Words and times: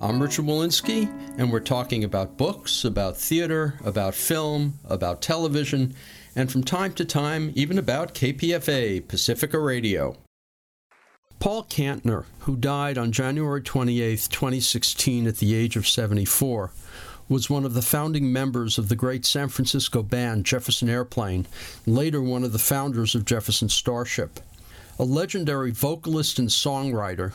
I'm 0.00 0.22
Richard 0.22 0.44
Wolinsky, 0.44 1.10
and 1.38 1.50
we're 1.50 1.58
talking 1.58 2.04
about 2.04 2.36
books, 2.36 2.84
about 2.84 3.16
theater, 3.16 3.74
about 3.84 4.14
film, 4.14 4.78
about 4.84 5.20
television, 5.20 5.92
and 6.36 6.52
from 6.52 6.62
time 6.62 6.92
to 6.92 7.04
time, 7.04 7.50
even 7.56 7.78
about 7.78 8.14
KPFA, 8.14 9.08
Pacifica 9.08 9.58
Radio. 9.58 10.16
Paul 11.40 11.64
Kantner, 11.64 12.26
who 12.40 12.56
died 12.56 12.96
on 12.96 13.10
January 13.10 13.60
28, 13.60 14.28
2016, 14.30 15.26
at 15.26 15.38
the 15.38 15.56
age 15.56 15.74
of 15.74 15.88
74, 15.88 16.70
was 17.28 17.50
one 17.50 17.64
of 17.64 17.74
the 17.74 17.82
founding 17.82 18.32
members 18.32 18.78
of 18.78 18.88
the 18.88 18.96
great 18.96 19.26
San 19.26 19.48
Francisco 19.48 20.04
band 20.04 20.44
Jefferson 20.44 20.88
Airplane, 20.88 21.44
later 21.86 22.22
one 22.22 22.44
of 22.44 22.52
the 22.52 22.60
founders 22.60 23.16
of 23.16 23.24
Jefferson 23.24 23.68
Starship. 23.68 24.38
A 25.00 25.04
legendary 25.04 25.72
vocalist 25.72 26.38
and 26.38 26.48
songwriter, 26.48 27.32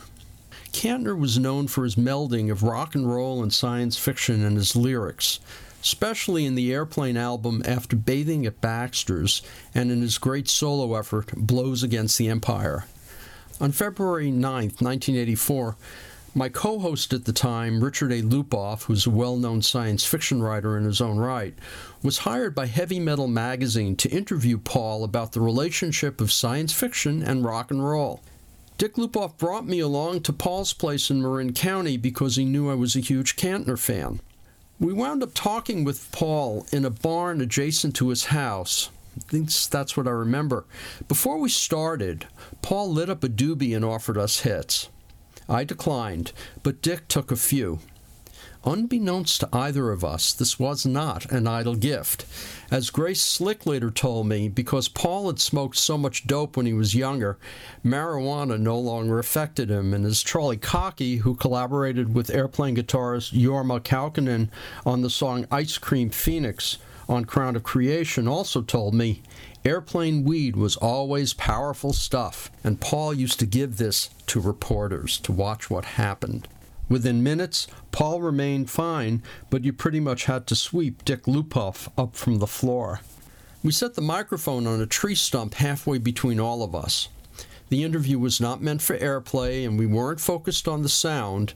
Kantner 0.74 1.16
was 1.16 1.38
known 1.38 1.68
for 1.68 1.84
his 1.84 1.94
melding 1.94 2.50
of 2.50 2.64
rock 2.64 2.96
and 2.96 3.08
roll 3.08 3.44
and 3.44 3.54
science 3.54 3.96
fiction 3.96 4.44
in 4.44 4.56
his 4.56 4.74
lyrics, 4.74 5.38
especially 5.80 6.44
in 6.44 6.56
the 6.56 6.72
Airplane 6.72 7.16
album 7.16 7.62
After 7.64 7.94
Bathing 7.94 8.44
at 8.44 8.60
Baxter's 8.60 9.40
and 9.72 9.92
in 9.92 10.02
his 10.02 10.18
great 10.18 10.48
solo 10.48 10.96
effort 10.96 11.30
Blows 11.36 11.84
Against 11.84 12.18
the 12.18 12.28
Empire. 12.28 12.86
On 13.60 13.70
February 13.70 14.32
9, 14.32 14.40
1984, 14.40 15.76
my 16.34 16.48
co 16.48 16.80
host 16.80 17.12
at 17.12 17.24
the 17.24 17.32
time, 17.32 17.82
Richard 17.82 18.10
A. 18.10 18.20
Lupoff, 18.20 18.82
who's 18.82 19.06
a 19.06 19.10
well 19.10 19.36
known 19.36 19.62
science 19.62 20.04
fiction 20.04 20.42
writer 20.42 20.76
in 20.76 20.84
his 20.84 21.00
own 21.00 21.18
right, 21.18 21.54
was 22.02 22.18
hired 22.18 22.52
by 22.52 22.66
Heavy 22.66 22.98
Metal 22.98 23.28
magazine 23.28 23.94
to 23.94 24.10
interview 24.10 24.58
Paul 24.58 25.04
about 25.04 25.32
the 25.32 25.40
relationship 25.40 26.20
of 26.20 26.32
science 26.32 26.72
fiction 26.72 27.22
and 27.22 27.44
rock 27.44 27.70
and 27.70 27.88
roll. 27.88 28.22
Dick 28.76 28.94
Lupoff 28.94 29.38
brought 29.38 29.66
me 29.66 29.78
along 29.78 30.22
to 30.22 30.32
Paul's 30.32 30.72
place 30.72 31.08
in 31.08 31.22
Marin 31.22 31.52
County 31.52 31.96
because 31.96 32.34
he 32.34 32.44
knew 32.44 32.68
I 32.68 32.74
was 32.74 32.96
a 32.96 33.00
huge 33.00 33.36
Kantner 33.36 33.78
fan. 33.78 34.20
We 34.80 34.92
wound 34.92 35.22
up 35.22 35.32
talking 35.32 35.84
with 35.84 36.10
Paul 36.10 36.66
in 36.72 36.84
a 36.84 36.90
barn 36.90 37.40
adjacent 37.40 37.94
to 37.96 38.08
his 38.08 38.26
house. 38.26 38.90
I 39.16 39.20
think 39.30 39.50
that's 39.52 39.96
what 39.96 40.08
I 40.08 40.10
remember. 40.10 40.64
Before 41.06 41.38
we 41.38 41.48
started, 41.48 42.26
Paul 42.62 42.90
lit 42.90 43.08
up 43.08 43.22
a 43.22 43.28
doobie 43.28 43.76
and 43.76 43.84
offered 43.84 44.18
us 44.18 44.40
hits. 44.40 44.88
I 45.48 45.62
declined, 45.62 46.32
but 46.64 46.82
Dick 46.82 47.06
took 47.06 47.30
a 47.30 47.36
few. 47.36 47.78
Unbeknownst 48.66 49.40
to 49.40 49.48
either 49.52 49.90
of 49.90 50.02
us, 50.02 50.32
this 50.32 50.58
was 50.58 50.86
not 50.86 51.30
an 51.30 51.46
idle 51.46 51.74
gift. 51.74 52.24
As 52.70 52.88
Grace 52.88 53.20
Slick 53.20 53.66
later 53.66 53.90
told 53.90 54.26
me, 54.26 54.48
because 54.48 54.88
Paul 54.88 55.26
had 55.26 55.38
smoked 55.38 55.76
so 55.76 55.98
much 55.98 56.26
dope 56.26 56.56
when 56.56 56.64
he 56.64 56.72
was 56.72 56.94
younger, 56.94 57.36
marijuana 57.84 58.58
no 58.58 58.78
longer 58.78 59.18
affected 59.18 59.68
him, 59.70 59.92
and 59.92 60.06
as 60.06 60.22
Charlie 60.22 60.56
Cockey, 60.56 61.18
who 61.18 61.34
collaborated 61.34 62.14
with 62.14 62.30
airplane 62.30 62.74
guitarist 62.74 63.38
Jorma 63.38 63.80
Kaukonen 63.80 64.48
on 64.86 65.02
the 65.02 65.10
song 65.10 65.46
Ice 65.50 65.76
Cream 65.76 66.08
Phoenix 66.08 66.78
on 67.06 67.26
Crown 67.26 67.56
of 67.56 67.64
Creation, 67.64 68.26
also 68.26 68.62
told 68.62 68.94
me, 68.94 69.20
airplane 69.66 70.24
weed 70.24 70.56
was 70.56 70.76
always 70.76 71.34
powerful 71.34 71.92
stuff, 71.92 72.50
and 72.64 72.80
Paul 72.80 73.12
used 73.12 73.38
to 73.40 73.46
give 73.46 73.76
this 73.76 74.08
to 74.28 74.40
reporters 74.40 75.18
to 75.18 75.32
watch 75.32 75.68
what 75.68 75.84
happened. 75.84 76.48
Within 76.88 77.22
minutes, 77.22 77.66
Paul 77.92 78.20
remained 78.20 78.70
fine, 78.70 79.22
but 79.48 79.64
you 79.64 79.72
pretty 79.72 80.00
much 80.00 80.24
had 80.24 80.46
to 80.48 80.56
sweep 80.56 81.04
Dick 81.04 81.24
Lupoff 81.24 81.88
up 81.96 82.14
from 82.14 82.38
the 82.38 82.46
floor. 82.46 83.00
We 83.62 83.72
set 83.72 83.94
the 83.94 84.02
microphone 84.02 84.66
on 84.66 84.80
a 84.80 84.86
tree 84.86 85.14
stump 85.14 85.54
halfway 85.54 85.96
between 85.96 86.38
all 86.38 86.62
of 86.62 86.74
us. 86.74 87.08
The 87.70 87.82
interview 87.82 88.18
was 88.18 88.40
not 88.40 88.60
meant 88.60 88.82
for 88.82 88.98
airplay, 88.98 89.66
and 89.66 89.78
we 89.78 89.86
weren't 89.86 90.20
focused 90.20 90.68
on 90.68 90.82
the 90.82 90.88
sound, 90.90 91.54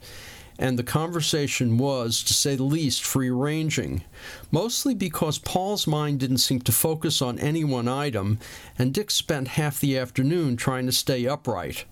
and 0.58 0.78
the 0.78 0.82
conversation 0.82 1.76
was, 1.76 2.22
to 2.24 2.32
say 2.32 2.56
the 2.56 2.62
least, 2.62 3.04
free 3.04 3.30
ranging, 3.30 4.02
mostly 4.50 4.94
because 4.94 5.38
Paul's 5.38 5.86
mind 5.86 6.18
didn't 6.18 6.38
seem 6.38 6.60
to 6.60 6.72
focus 6.72 7.20
on 7.20 7.38
any 7.38 7.62
one 7.62 7.86
item, 7.86 8.38
and 8.78 8.94
Dick 8.94 9.10
spent 9.10 9.48
half 9.48 9.78
the 9.78 9.98
afternoon 9.98 10.56
trying 10.56 10.86
to 10.86 10.92
stay 10.92 11.26
upright. 11.26 11.84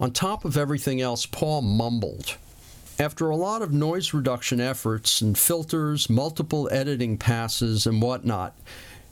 On 0.00 0.10
top 0.10 0.46
of 0.46 0.56
everything 0.56 1.02
else, 1.02 1.26
Paul 1.26 1.60
mumbled. 1.60 2.36
After 3.00 3.30
a 3.30 3.36
lot 3.36 3.62
of 3.62 3.72
noise 3.72 4.12
reduction 4.12 4.60
efforts 4.60 5.22
and 5.22 5.38
filters, 5.38 6.10
multiple 6.10 6.68
editing 6.70 7.16
passes, 7.16 7.86
and 7.86 8.02
whatnot, 8.02 8.54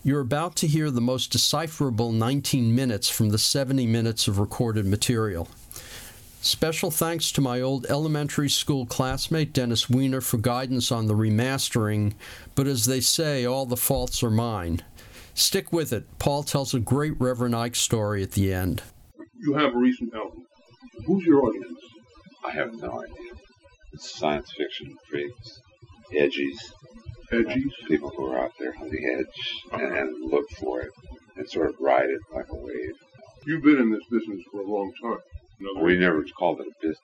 you're 0.05 0.21
about 0.21 0.57
to 0.57 0.67
hear 0.67 0.91
the 0.91 1.01
most 1.01 1.33
decipherable 1.33 2.13
19 2.13 2.75
minutes 2.75 3.09
from 3.09 3.31
the 3.31 3.39
70 3.39 3.87
minutes 3.87 4.29
of 4.29 4.39
recorded 4.39 4.85
material. 4.85 5.49
Special 6.43 6.91
thanks 6.91 7.33
to 7.33 7.41
my 7.41 7.63
old 7.63 7.87
elementary 7.87 8.51
school 8.51 8.85
classmate 8.85 9.55
Dennis 9.55 9.89
Weiner 9.89 10.21
for 10.21 10.37
guidance 10.37 10.93
on 10.93 11.07
the 11.07 11.15
remastering, 11.15 12.13
but 12.55 12.67
as 12.67 12.85
they 12.85 13.01
say, 13.01 13.47
all 13.47 13.65
the 13.65 13.75
faults 13.75 14.23
are 14.23 14.31
mine. 14.31 14.83
Stick 15.33 15.73
with 15.73 15.95
it. 15.95 16.05
Paul 16.19 16.43
tells 16.43 16.75
a 16.75 16.79
great 16.79 17.19
Reverend 17.19 17.57
Ike 17.57 17.75
story 17.75 18.23
at 18.23 18.33
the 18.33 18.53
end. 18.53 18.83
You 19.41 19.55
have 19.55 19.75
a 19.75 19.79
recent 19.79 20.13
album. 20.15 20.45
Who's 21.07 21.25
your 21.25 21.43
audience? 21.43 21.81
I 22.45 22.51
have 22.51 22.75
no 22.75 23.03
idea. 23.03 23.48
Science 24.01 24.53
fiction 24.57 24.97
freaks, 25.11 25.61
edgies, 26.13 26.59
Edgies? 27.33 27.73
people 27.87 28.11
who 28.17 28.27
are 28.27 28.39
out 28.45 28.53
there 28.59 28.73
on 28.81 28.89
the 28.89 29.05
edge 29.05 29.55
and, 29.73 29.97
and 29.97 30.31
look 30.31 30.49
for 30.51 30.81
it 30.83 30.91
and 31.37 31.49
sort 31.49 31.71
of 31.71 31.77
ride 31.81 32.09
it 32.09 32.21
like 32.33 32.47
a 32.51 32.57
wave. 32.57 32.95
You've 33.45 33.63
been 33.63 33.79
in 33.79 33.91
this 33.91 34.05
business 34.11 34.43
for 34.53 34.61
a 34.61 34.67
long 34.67 34.93
time. 35.03 35.19
Other 35.77 35.85
We 35.85 35.99
never 35.99 36.25
called 36.39 36.61
it 36.61 36.69
a 36.69 36.81
business 36.81 37.01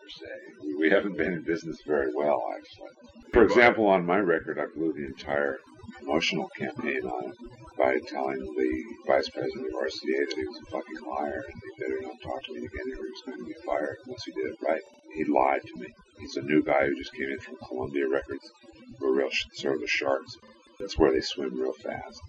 per 0.00 0.08
se. 0.08 0.32
We, 0.62 0.76
we 0.76 0.90
haven't 0.90 1.16
been 1.16 1.34
in 1.34 1.42
business 1.42 1.78
very 1.86 2.12
well, 2.14 2.42
actually. 2.56 3.32
For 3.32 3.44
example, 3.44 3.86
on 3.86 4.06
my 4.06 4.18
record, 4.18 4.58
I 4.58 4.66
blew 4.74 4.92
the 4.94 5.04
entire 5.04 5.58
promotional 5.98 6.48
campaign 6.58 7.04
on 7.04 7.30
it 7.30 7.36
by 7.78 7.98
telling 8.08 8.38
the 8.38 8.84
vice 9.06 9.28
president 9.28 9.66
of 9.66 9.72
RCA 9.72 10.28
that 10.28 10.34
he 10.36 10.46
was 10.46 10.58
a 10.66 10.70
fucking 10.70 11.06
liar 11.06 11.44
and 11.46 11.62
he 11.62 11.82
better 11.82 12.00
not 12.02 12.20
talk 12.22 12.42
to 12.44 12.52
me 12.52 12.60
again 12.60 12.92
or 12.92 13.04
he 13.04 13.10
was 13.10 13.22
going 13.26 13.38
to 13.38 13.44
be 13.44 13.54
fired 13.64 13.96
unless 14.06 14.24
he 14.24 14.32
did 14.32 14.46
it 14.46 14.58
right. 14.66 14.82
He 15.16 15.24
lied 15.24 15.62
to 15.62 15.80
me. 15.80 15.88
He's 16.18 16.36
a 16.36 16.42
new 16.42 16.62
guy 16.62 16.86
who 16.86 16.96
just 16.96 17.14
came 17.14 17.30
in 17.30 17.38
from 17.38 17.56
Columbia 17.66 18.08
Records. 18.08 18.52
We're 19.00 19.12
real 19.12 19.30
sh- 19.30 19.46
sort 19.54 19.76
of 19.76 19.80
the 19.80 19.86
sharks. 19.86 20.36
That's 20.78 20.98
where 20.98 21.12
they 21.12 21.20
swim 21.20 21.58
real 21.58 21.72
fast. 21.72 22.20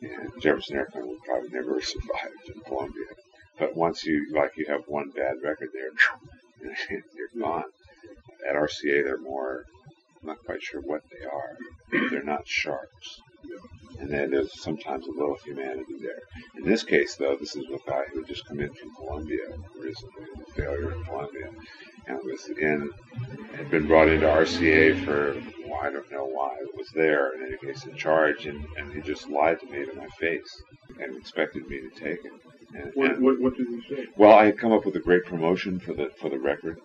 And 0.00 0.40
Jefferson 0.40 0.76
Airplane 0.76 1.08
would 1.08 1.22
probably 1.22 1.50
never 1.50 1.74
have 1.78 1.84
survived 1.84 2.48
in 2.54 2.60
Columbia. 2.62 3.04
But 3.58 3.76
once 3.76 4.04
you 4.04 4.32
like 4.32 4.56
you 4.56 4.64
have 4.66 4.82
one 4.86 5.10
bad 5.10 5.42
record 5.42 5.70
there, 5.72 5.90
you're 6.90 7.42
gone. 7.42 7.64
At 8.48 8.56
RCA, 8.56 9.04
they're 9.04 9.18
more. 9.18 9.64
I'm 10.20 10.28
not 10.28 10.38
quite 10.44 10.62
sure 10.62 10.80
what 10.80 11.02
they 11.10 11.24
are. 11.26 12.08
They're 12.10 12.22
not 12.22 12.48
sharks, 12.48 13.20
and 14.02 14.10
then 14.10 14.30
there's 14.32 14.60
sometimes 14.60 15.06
a 15.06 15.12
little 15.12 15.36
humanity 15.44 15.94
there. 16.00 16.22
In 16.56 16.68
this 16.68 16.82
case, 16.82 17.14
though, 17.14 17.36
this 17.36 17.54
is 17.54 17.64
a 17.66 17.78
guy 17.88 18.02
who 18.12 18.18
had 18.18 18.28
just 18.28 18.44
come 18.46 18.58
in 18.58 18.74
from 18.74 18.92
Columbia 18.96 19.46
recently, 19.78 20.24
the 20.36 20.52
failure 20.60 20.92
in 20.92 21.04
Columbia, 21.04 21.50
and 22.08 22.18
was 22.24 22.48
in 22.48 22.90
had 23.56 23.70
been 23.70 23.86
brought 23.86 24.08
into 24.08 24.26
RCA 24.26 25.04
for 25.04 25.40
well, 25.68 25.80
I 25.80 25.90
don't 25.90 26.10
know 26.10 26.24
why 26.26 26.56
it 26.60 26.76
was 26.76 26.88
there. 26.96 27.32
In 27.36 27.46
any 27.46 27.56
case, 27.58 27.86
in 27.86 27.94
charge, 27.94 28.46
and, 28.46 28.66
and 28.76 28.92
he 28.92 29.00
just 29.02 29.28
lied 29.30 29.60
to 29.60 29.66
me 29.66 29.86
to 29.86 29.94
my 29.94 30.08
face 30.18 30.62
and 31.00 31.16
expected 31.16 31.68
me 31.68 31.80
to 31.80 31.90
take 31.90 32.24
it. 32.24 32.32
And, 32.74 32.90
what, 32.94 33.10
and- 33.12 33.24
what, 33.24 33.40
what 33.40 33.56
did 33.56 33.68
he 33.68 33.82
say? 33.88 34.06
well, 34.16 34.36
I 34.36 34.46
had 34.46 34.58
come 34.58 34.72
up 34.72 34.84
with 34.84 34.96
a 34.96 35.00
great 35.00 35.24
promotion 35.26 35.78
for 35.78 35.92
the 35.92 36.10
for 36.20 36.28
the 36.28 36.40
record. 36.40 36.80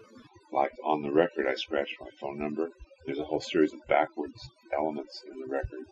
Like 0.51 0.73
on 0.85 1.01
the 1.01 1.11
record, 1.11 1.47
I 1.49 1.55
scratched 1.55 1.99
my 1.99 2.09
phone 2.21 2.37
number. 2.37 2.69
There's 3.07 3.17
a 3.17 3.25
whole 3.25 3.41
series 3.41 3.73
of 3.73 3.79
backwards 3.87 4.47
elements 4.77 5.23
in 5.31 5.39
the 5.39 5.47
record 5.47 5.85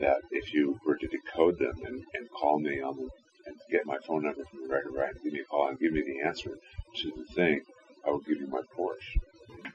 that 0.00 0.18
if 0.30 0.52
you 0.54 0.78
were 0.86 0.96
to 0.96 1.06
decode 1.06 1.58
them 1.58 1.74
and, 1.84 2.02
and 2.14 2.30
call 2.30 2.58
me 2.58 2.80
on 2.80 2.96
the 2.96 3.08
and 3.46 3.56
get 3.70 3.86
my 3.86 3.96
phone 4.06 4.24
number 4.24 4.44
from 4.44 4.60
the 4.62 4.68
record 4.68 4.92
right 4.94 5.10
and 5.14 5.22
give 5.22 5.32
me 5.32 5.40
a 5.40 5.44
call 5.44 5.68
and 5.68 5.78
give 5.80 5.92
me 5.92 6.02
the 6.02 6.20
answer 6.20 6.58
to 6.96 7.12
the 7.16 7.24
thing, 7.34 7.60
I 8.06 8.10
will 8.10 8.18
give 8.20 8.38
you 8.38 8.46
my 8.46 8.60
Porsche. 8.76 9.18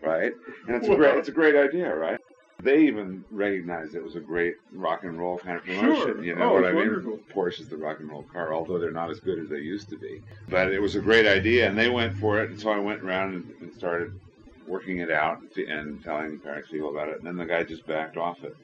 Right? 0.02 0.31
And 0.68 0.75
it's 0.75 0.88
a 0.88 0.96
great 0.96 1.18
it's 1.18 1.30
a 1.30 1.31
great 1.31 1.56
idea, 1.56 1.94
right? 1.96 2.20
They 2.62 2.84
even 2.84 3.25
recognized 3.31 3.94
it 3.96 4.04
was 4.04 4.16
a 4.16 4.22
great 4.22 4.56
rock 4.72 5.04
and 5.04 5.18
roll 5.20 5.38
kind 5.40 5.58
of 5.58 5.66
promotion. 5.66 5.96
Sure. 5.96 6.24
You 6.24 6.36
know 6.36 6.52
Oh, 6.52 6.54
what 6.54 6.66
I 6.66 6.68
mean? 6.72 6.75
wonderful. 6.78 7.20
Porsche 7.34 7.60
is 7.62 7.68
the 7.68 7.75
rock 7.78 8.00
and 8.00 8.10
roll 8.10 8.24
car, 8.24 8.54
although 8.54 8.78
they're 8.80 8.92
not 8.92 9.10
as 9.10 9.20
good 9.20 9.40
as 9.40 9.50
they 9.50 9.58
used 9.58 9.90
to 9.90 9.98
be. 9.98 10.22
But 10.50 10.72
it 10.72 10.80
was 10.80 10.96
a 10.96 11.02
great 11.02 11.25
idea, 11.25 11.68
and 11.68 11.78
they 11.78 11.90
went 11.90 12.16
for 12.18 12.42
it. 12.42 12.52
And 12.52 12.60
so 12.60 12.70
I 12.72 12.78
went 12.80 13.02
around 13.04 13.34
and, 13.34 13.54
and 13.60 13.74
started 13.74 14.18
working 14.66 15.00
it 15.00 15.12
out 15.12 15.42
and, 15.42 15.68
and 15.70 16.04
telling 16.04 16.40
Paris 16.40 16.68
Siegel 16.72 16.90
about 16.92 17.10
it. 17.10 17.18
And 17.18 17.28
then 17.28 17.36
the 17.36 17.46
guy 17.46 17.64
just 17.64 17.86
backed 17.86 18.16
off 18.16 18.44
it 18.46 18.56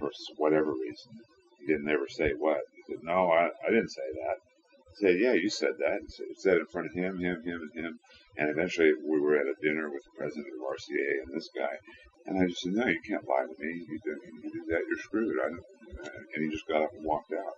for 0.00 0.10
whatever 0.38 0.72
reason. 0.72 1.12
He 1.60 1.66
didn't 1.66 1.88
ever 1.88 2.08
say 2.08 2.32
what. 2.32 2.62
He 2.74 2.82
said, 2.88 3.04
"No, 3.04 3.30
I, 3.30 3.50
I 3.66 3.70
didn't 3.70 3.90
say 3.90 4.08
that." 4.14 4.36
I 4.40 4.94
said, 4.94 5.20
"Yeah, 5.20 5.34
you 5.34 5.50
said 5.50 5.74
that." 5.78 6.00
He 6.02 6.08
said, 6.08 6.26
said 6.36 6.58
in 6.58 6.66
front 6.66 6.88
of 6.88 6.94
him, 6.94 7.18
him, 7.18 7.42
him, 7.42 7.70
and 7.74 7.84
him. 7.84 8.00
And 8.38 8.48
eventually, 8.48 8.92
we 8.94 9.20
were 9.20 9.36
at 9.36 9.46
a 9.46 9.54
dinner 9.62 9.90
with 9.90 10.02
the 10.04 10.16
president 10.16 10.48
of 10.48 10.66
RCA 10.66 11.22
and 11.22 11.36
this 11.36 11.50
guy. 11.54 11.76
And 12.26 12.42
I 12.42 12.46
just 12.48 12.62
said, 12.62 12.72
"No, 12.72 12.86
you 12.86 13.00
can't 13.06 13.28
lie 13.28 13.44
to 13.44 13.62
me. 13.62 13.86
You 13.88 14.00
do, 14.02 14.18
you 14.42 14.50
do 14.50 14.64
that, 14.70 14.82
you're 14.88 14.98
screwed." 14.98 15.38
I 15.38 15.48
and 16.34 16.44
he 16.44 16.50
just 16.50 16.66
got 16.66 16.82
up 16.82 16.94
and 16.94 17.04
walked 17.04 17.32
out. 17.32 17.54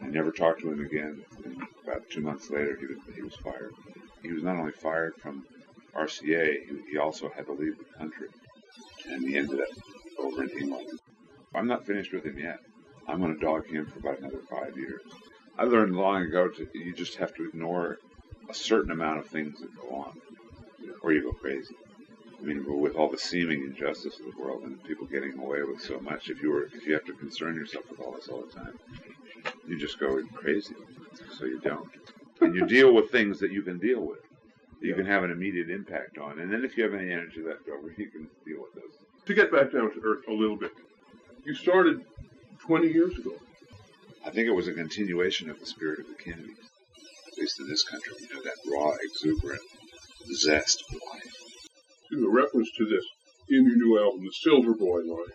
I 0.00 0.06
never 0.06 0.30
talked 0.30 0.60
to 0.60 0.70
him 0.70 0.80
again. 0.80 1.24
And 1.44 1.62
about 1.82 2.08
two 2.10 2.20
months 2.20 2.50
later, 2.50 2.76
he 2.76 2.86
was, 2.86 2.98
he 3.14 3.22
was 3.22 3.34
fired. 3.36 3.74
He 4.22 4.32
was 4.32 4.42
not 4.42 4.56
only 4.56 4.72
fired 4.72 5.14
from 5.16 5.44
RCA, 5.94 6.66
he, 6.66 6.92
he 6.92 6.98
also 6.98 7.28
had 7.28 7.46
to 7.46 7.52
leave 7.52 7.78
the 7.78 7.98
country. 7.98 8.28
And 9.06 9.28
he 9.28 9.36
ended 9.36 9.60
up 9.60 9.68
over 10.18 10.44
in 10.44 10.50
England. 10.50 10.88
I'm 11.54 11.66
not 11.66 11.86
finished 11.86 12.12
with 12.12 12.24
him 12.24 12.38
yet. 12.38 12.58
I'm 13.06 13.20
going 13.20 13.34
to 13.34 13.40
dog 13.40 13.66
him 13.66 13.86
for 13.86 13.98
about 13.98 14.18
another 14.18 14.40
five 14.50 14.76
years. 14.76 15.02
I 15.58 15.64
learned 15.64 15.94
long 15.94 16.22
ago 16.22 16.48
to 16.48 16.68
you 16.74 16.92
just 16.94 17.16
have 17.16 17.34
to 17.34 17.44
ignore 17.46 17.98
a 18.48 18.54
certain 18.54 18.90
amount 18.90 19.20
of 19.20 19.26
things 19.26 19.60
that 19.60 19.74
go 19.76 19.94
on, 19.94 20.20
or 21.02 21.12
you 21.12 21.22
go 21.22 21.32
crazy. 21.32 21.76
I 22.38 22.42
mean, 22.42 22.64
with 22.80 22.96
all 22.96 23.08
the 23.08 23.18
seeming 23.18 23.62
injustice 23.62 24.18
of 24.18 24.34
the 24.34 24.42
world 24.42 24.64
and 24.64 24.82
people 24.84 25.06
getting 25.06 25.38
away 25.38 25.62
with 25.62 25.80
so 25.80 26.00
much, 26.00 26.28
if 26.28 26.42
you 26.42 26.50
were 26.50 26.64
if 26.64 26.86
you 26.86 26.92
have 26.94 27.04
to 27.04 27.12
concern 27.14 27.54
yourself 27.54 27.88
with 27.90 28.00
all 28.00 28.12
this 28.12 28.28
all 28.28 28.42
the 28.42 28.52
time, 28.52 28.78
you 29.66 29.78
just 29.78 29.98
go 30.00 30.20
crazy. 30.34 30.74
So 31.38 31.44
you 31.44 31.60
don't, 31.60 31.88
and 32.40 32.54
you 32.54 32.66
deal 32.66 32.92
with 32.92 33.10
things 33.10 33.38
that 33.40 33.52
you 33.52 33.62
can 33.62 33.78
deal 33.78 34.00
with, 34.00 34.18
you 34.80 34.94
can 34.94 35.06
have 35.06 35.22
an 35.22 35.30
immediate 35.30 35.70
impact 35.70 36.18
on, 36.18 36.40
and 36.40 36.52
then 36.52 36.64
if 36.64 36.76
you 36.76 36.82
have 36.82 36.94
any 36.94 37.12
energy 37.12 37.40
left 37.40 37.68
over, 37.68 37.94
you 37.96 38.10
can 38.10 38.28
deal 38.44 38.60
with 38.60 38.74
those. 38.74 38.98
To 39.26 39.34
get 39.34 39.52
back 39.52 39.72
down 39.72 39.92
to 39.94 40.00
earth 40.04 40.24
a 40.28 40.32
little 40.32 40.56
bit, 40.56 40.72
you 41.44 41.54
started 41.54 42.04
20 42.60 42.88
years 42.88 43.18
ago. 43.18 43.32
I 44.24 44.30
think 44.30 44.48
it 44.48 44.54
was 44.54 44.68
a 44.68 44.72
continuation 44.72 45.50
of 45.50 45.60
the 45.60 45.66
spirit 45.66 46.00
of 46.00 46.06
the 46.08 46.14
Kennedys, 46.14 46.56
at 47.28 47.38
least 47.38 47.60
in 47.60 47.68
this 47.68 47.84
country. 47.84 48.14
You 48.20 48.34
know, 48.34 48.42
that 48.42 48.56
raw, 48.72 48.92
exuberant 49.02 49.60
zest 50.34 50.84
for 50.88 50.94
life. 51.12 51.34
To 52.10 52.26
a 52.26 52.30
reference 52.30 52.70
to 52.78 52.86
this 52.86 53.04
in 53.50 53.66
your 53.66 53.76
new 53.76 53.98
album, 53.98 54.24
the 54.24 54.32
Silver 54.32 54.74
Boy 54.74 55.00
line. 55.00 55.26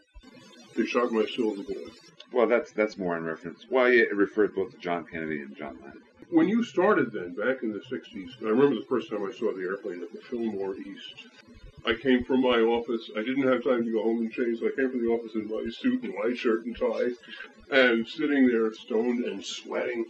They 0.75 0.85
shot 0.85 1.11
my 1.11 1.25
Silver 1.25 1.61
Boy. 1.61 1.91
Well, 2.31 2.47
that's 2.47 2.71
that's 2.71 2.97
more 2.97 3.17
in 3.17 3.23
reference. 3.23 3.65
Well, 3.69 3.89
yeah, 3.89 4.03
it 4.03 4.15
referred 4.15 4.55
both 4.55 4.71
to 4.71 4.77
John 4.77 5.05
Kennedy 5.05 5.41
and 5.41 5.55
John 5.55 5.77
Lennon. 5.81 6.01
When 6.31 6.47
you 6.47 6.63
started 6.63 7.11
then, 7.11 7.33
back 7.33 7.63
in 7.63 7.71
the 7.71 7.79
60s, 7.79 8.29
I 8.41 8.49
remember 8.49 8.75
the 8.75 8.85
first 8.87 9.09
time 9.09 9.25
I 9.25 9.31
saw 9.31 9.51
the 9.51 9.63
airplane 9.63 10.03
at 10.03 10.11
the 10.11 10.19
Fillmore 10.19 10.75
East. 10.75 11.27
I 11.85 11.93
came 11.93 12.23
from 12.23 12.41
my 12.41 12.59
office. 12.59 13.09
I 13.15 13.21
didn't 13.21 13.47
have 13.47 13.63
time 13.63 13.85
to 13.85 13.91
go 13.91 14.03
home 14.03 14.19
and 14.19 14.31
change, 14.31 14.59
I 14.61 14.75
came 14.75 14.91
from 14.91 15.03
the 15.03 15.11
office 15.11 15.33
in 15.35 15.47
my 15.47 15.69
suit 15.71 16.03
and 16.03 16.13
white 16.13 16.37
shirt 16.37 16.65
and 16.65 16.77
tie, 16.77 17.09
and 17.71 18.07
sitting 18.07 18.47
there 18.47 18.73
stoned 18.73 19.25
and 19.25 19.43
sweating, 19.43 20.05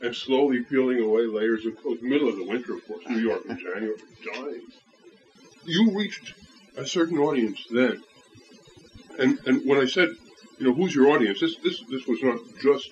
and 0.00 0.14
slowly 0.14 0.62
peeling 0.62 1.00
away 1.00 1.26
layers 1.26 1.66
of 1.66 1.76
clothes. 1.80 2.00
Middle 2.02 2.28
of 2.28 2.36
the 2.36 2.46
winter, 2.46 2.74
of 2.74 2.86
course, 2.86 3.06
New 3.08 3.18
York 3.18 3.44
in 3.46 3.58
January, 3.58 3.96
dying. 4.32 4.62
You 5.64 5.96
reached 5.96 6.34
a 6.76 6.86
certain 6.86 7.18
audience 7.18 7.66
then, 7.70 8.02
and 9.18 9.38
and 9.46 9.66
when 9.68 9.78
I 9.78 9.86
said, 9.86 10.10
you 10.58 10.66
know, 10.66 10.74
who's 10.74 10.94
your 10.94 11.08
audience? 11.08 11.40
This 11.40 11.56
this 11.56 11.82
this 11.90 12.06
was 12.06 12.22
not 12.22 12.38
just 12.62 12.88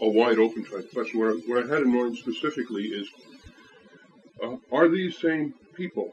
a 0.00 0.08
wide 0.08 0.38
open 0.38 0.64
type 0.64 0.92
question. 0.92 1.20
What 1.20 1.64
I, 1.64 1.66
I 1.66 1.74
had 1.74 1.82
in 1.82 1.94
mind 1.94 2.18
specifically 2.18 2.84
is, 2.84 3.08
uh, 4.42 4.56
are 4.70 4.88
these 4.88 5.16
same 5.18 5.54
people 5.74 6.12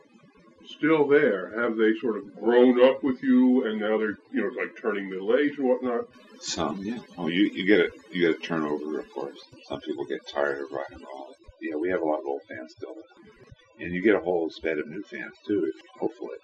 still 0.69 1.07
there? 1.07 1.59
Have 1.61 1.77
they 1.77 1.93
sort 1.99 2.17
of 2.17 2.35
grown 2.35 2.83
up 2.83 3.03
with 3.03 3.21
you, 3.23 3.65
and 3.65 3.79
now 3.79 3.97
they're 3.97 4.17
you 4.31 4.41
know 4.41 4.49
like 4.61 4.79
turning 4.81 5.09
middle 5.09 5.35
age 5.35 5.57
and 5.57 5.67
whatnot? 5.67 6.05
Some, 6.39 6.83
yeah. 6.83 6.99
Oh, 7.17 7.27
you 7.27 7.49
you 7.53 7.65
get 7.65 7.79
it. 7.79 7.91
You 8.11 8.27
get 8.27 8.39
a 8.39 8.41
turnover, 8.41 8.99
of 8.99 9.11
course. 9.11 9.39
Some 9.67 9.81
people 9.81 10.05
get 10.05 10.27
tired 10.27 10.61
of 10.61 10.71
rock 10.71 10.87
and 10.91 11.01
roll. 11.01 11.35
Yeah, 11.61 11.75
we 11.75 11.89
have 11.89 12.01
a 12.01 12.05
lot 12.05 12.19
of 12.19 12.25
old 12.25 12.41
fans 12.47 12.73
still, 12.77 12.95
and 13.79 13.93
you 13.93 14.01
get 14.01 14.15
a 14.15 14.21
whole 14.21 14.49
sped 14.49 14.77
of 14.77 14.87
new 14.87 15.03
fans 15.03 15.33
too. 15.45 15.65
If, 15.73 15.99
hopefully, 15.99 16.37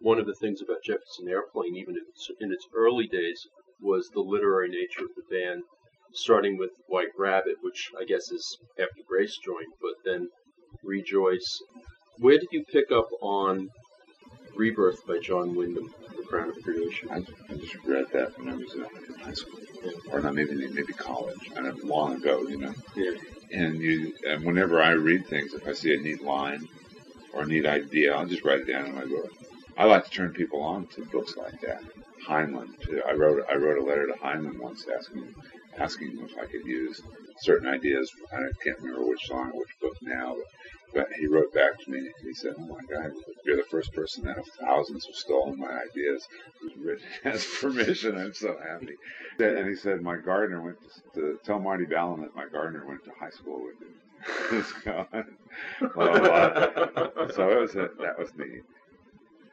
one 0.00 0.18
of 0.18 0.26
the 0.26 0.36
things 0.40 0.62
about 0.62 0.82
Jefferson 0.84 1.28
Airplane, 1.28 1.76
even 1.76 1.96
in 1.96 2.04
its, 2.08 2.30
in 2.40 2.52
its 2.52 2.66
early 2.74 3.06
days, 3.06 3.46
was 3.80 4.08
the 4.14 4.20
literary 4.20 4.68
nature 4.68 5.04
of 5.04 5.14
the 5.16 5.34
band, 5.34 5.62
starting 6.12 6.56
with 6.56 6.70
White 6.86 7.12
Rabbit, 7.18 7.56
which 7.60 7.90
I 8.00 8.04
guess 8.04 8.30
is 8.30 8.58
after 8.78 9.02
Grace 9.06 9.36
joined, 9.44 9.74
but 9.82 9.94
then 10.04 10.28
Rejoice. 10.84 11.62
Where 12.20 12.38
did 12.38 12.48
you 12.50 12.64
pick 12.64 12.90
up 12.90 13.08
on 13.20 13.70
Rebirth 14.56 15.06
by 15.06 15.18
John 15.20 15.54
Wyndham, 15.54 15.92
The 16.16 16.22
Crown 16.24 16.50
of 16.50 16.62
Creation? 16.62 17.08
I, 17.10 17.18
I 17.18 17.56
just 17.56 17.76
read 17.84 18.06
that 18.12 18.36
when 18.38 18.48
I 18.48 18.56
was 18.56 18.74
in 18.74 18.84
high 19.20 19.32
school, 19.32 19.60
or 20.10 20.20
not 20.20 20.34
maybe 20.34 20.54
maybe 20.54 20.92
college, 20.92 21.50
and 21.56 21.66
it- 21.66 21.84
long 21.84 22.16
ago, 22.16 22.42
you 22.48 22.56
know. 22.58 22.74
Yeah. 22.96 23.12
And 23.52 23.78
you, 23.80 24.14
and 24.28 24.44
whenever 24.44 24.82
I 24.82 24.90
read 24.90 25.26
things, 25.26 25.54
if 25.54 25.66
I 25.66 25.72
see 25.72 25.94
a 25.94 25.98
neat 25.98 26.22
line 26.22 26.68
or 27.32 27.42
a 27.42 27.46
neat 27.46 27.66
idea, 27.66 28.14
I'll 28.14 28.26
just 28.26 28.44
write 28.44 28.60
it 28.60 28.66
down 28.66 28.86
in 28.86 28.94
my 28.94 29.04
book. 29.04 29.32
I 29.76 29.84
like 29.84 30.04
to 30.04 30.10
turn 30.10 30.32
people 30.32 30.60
on 30.60 30.86
to 30.88 31.04
books 31.06 31.36
like 31.36 31.60
that. 31.62 31.82
Heinlein, 32.26 32.78
too. 32.80 33.00
I 33.08 33.12
wrote 33.12 33.46
I 33.50 33.54
wrote 33.54 33.78
a 33.78 33.82
letter 33.84 34.06
to 34.08 34.12
Heinlein 34.14 34.58
once 34.58 34.86
asking 34.94 35.34
asking 35.78 36.12
him 36.12 36.24
if 36.24 36.38
I 36.38 36.46
could 36.46 36.64
use 36.64 37.00
certain 37.40 37.68
ideas. 37.68 38.10
I 38.32 38.38
can't 38.64 38.78
remember 38.80 39.06
which 39.06 39.26
song 39.26 39.50
which 39.54 39.78
book 39.80 39.96
now, 40.02 40.36
but, 40.36 40.46
but 40.94 41.12
he 41.18 41.26
wrote 41.26 41.52
back 41.52 41.78
to 41.78 41.90
me 41.90 41.98
and 41.98 42.12
he 42.22 42.34
said, 42.34 42.54
"Oh 42.58 42.66
my 42.66 42.80
God, 42.90 43.12
you're 43.44 43.56
the 43.56 43.62
first 43.70 43.92
person 43.92 44.28
out 44.28 44.38
of 44.38 44.46
thousands 44.60 45.04
who 45.04 45.12
stolen 45.12 45.58
my 45.58 45.82
ideas 45.90 46.26
who's 46.60 46.76
written 46.76 47.06
has 47.24 47.44
permission. 47.60 48.16
I'm 48.16 48.34
so 48.34 48.56
happy." 48.58 48.94
And 49.38 49.68
he 49.68 49.76
said, 49.76 50.02
"My 50.02 50.16
gardener 50.16 50.62
went 50.62 50.78
to, 51.14 51.20
to 51.20 51.38
tell 51.44 51.58
Marty 51.58 51.84
Balin 51.84 52.22
that 52.22 52.34
my 52.34 52.46
gardener 52.48 52.86
went 52.86 53.04
to 53.04 53.10
high 53.18 53.30
school 53.30 53.62
with 53.64 53.80
him." 53.80 53.94
so, 54.82 55.06
blah, 55.94 56.18
blah, 56.18 56.86
blah. 56.86 57.28
so 57.28 57.50
it 57.50 57.60
was 57.60 57.74
a, 57.76 57.88
that 58.00 58.18
was 58.18 58.30
neat. 58.36 58.62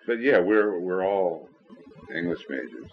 But 0.08 0.22
yeah, 0.22 0.40
we're 0.40 0.80
we're 0.80 1.06
all 1.06 1.50
English 2.14 2.44
majors. 2.50 2.92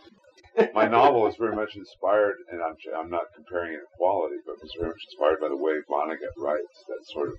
My 0.74 0.86
novel 0.86 1.26
is 1.26 1.36
very 1.36 1.56
much 1.56 1.76
inspired, 1.76 2.36
and 2.50 2.60
I'm 2.62 2.76
I'm 2.96 3.10
not 3.10 3.32
comparing 3.34 3.72
it 3.72 3.76
in 3.80 3.86
quality, 3.96 4.36
but 4.46 4.56
it's 4.62 4.74
very 4.76 4.88
much 4.88 5.04
inspired 5.10 5.40
by 5.40 5.48
the 5.48 5.56
way 5.56 5.80
Vonnegut 5.88 6.36
writes. 6.36 6.84
That 6.88 7.06
sort 7.06 7.28
of 7.28 7.38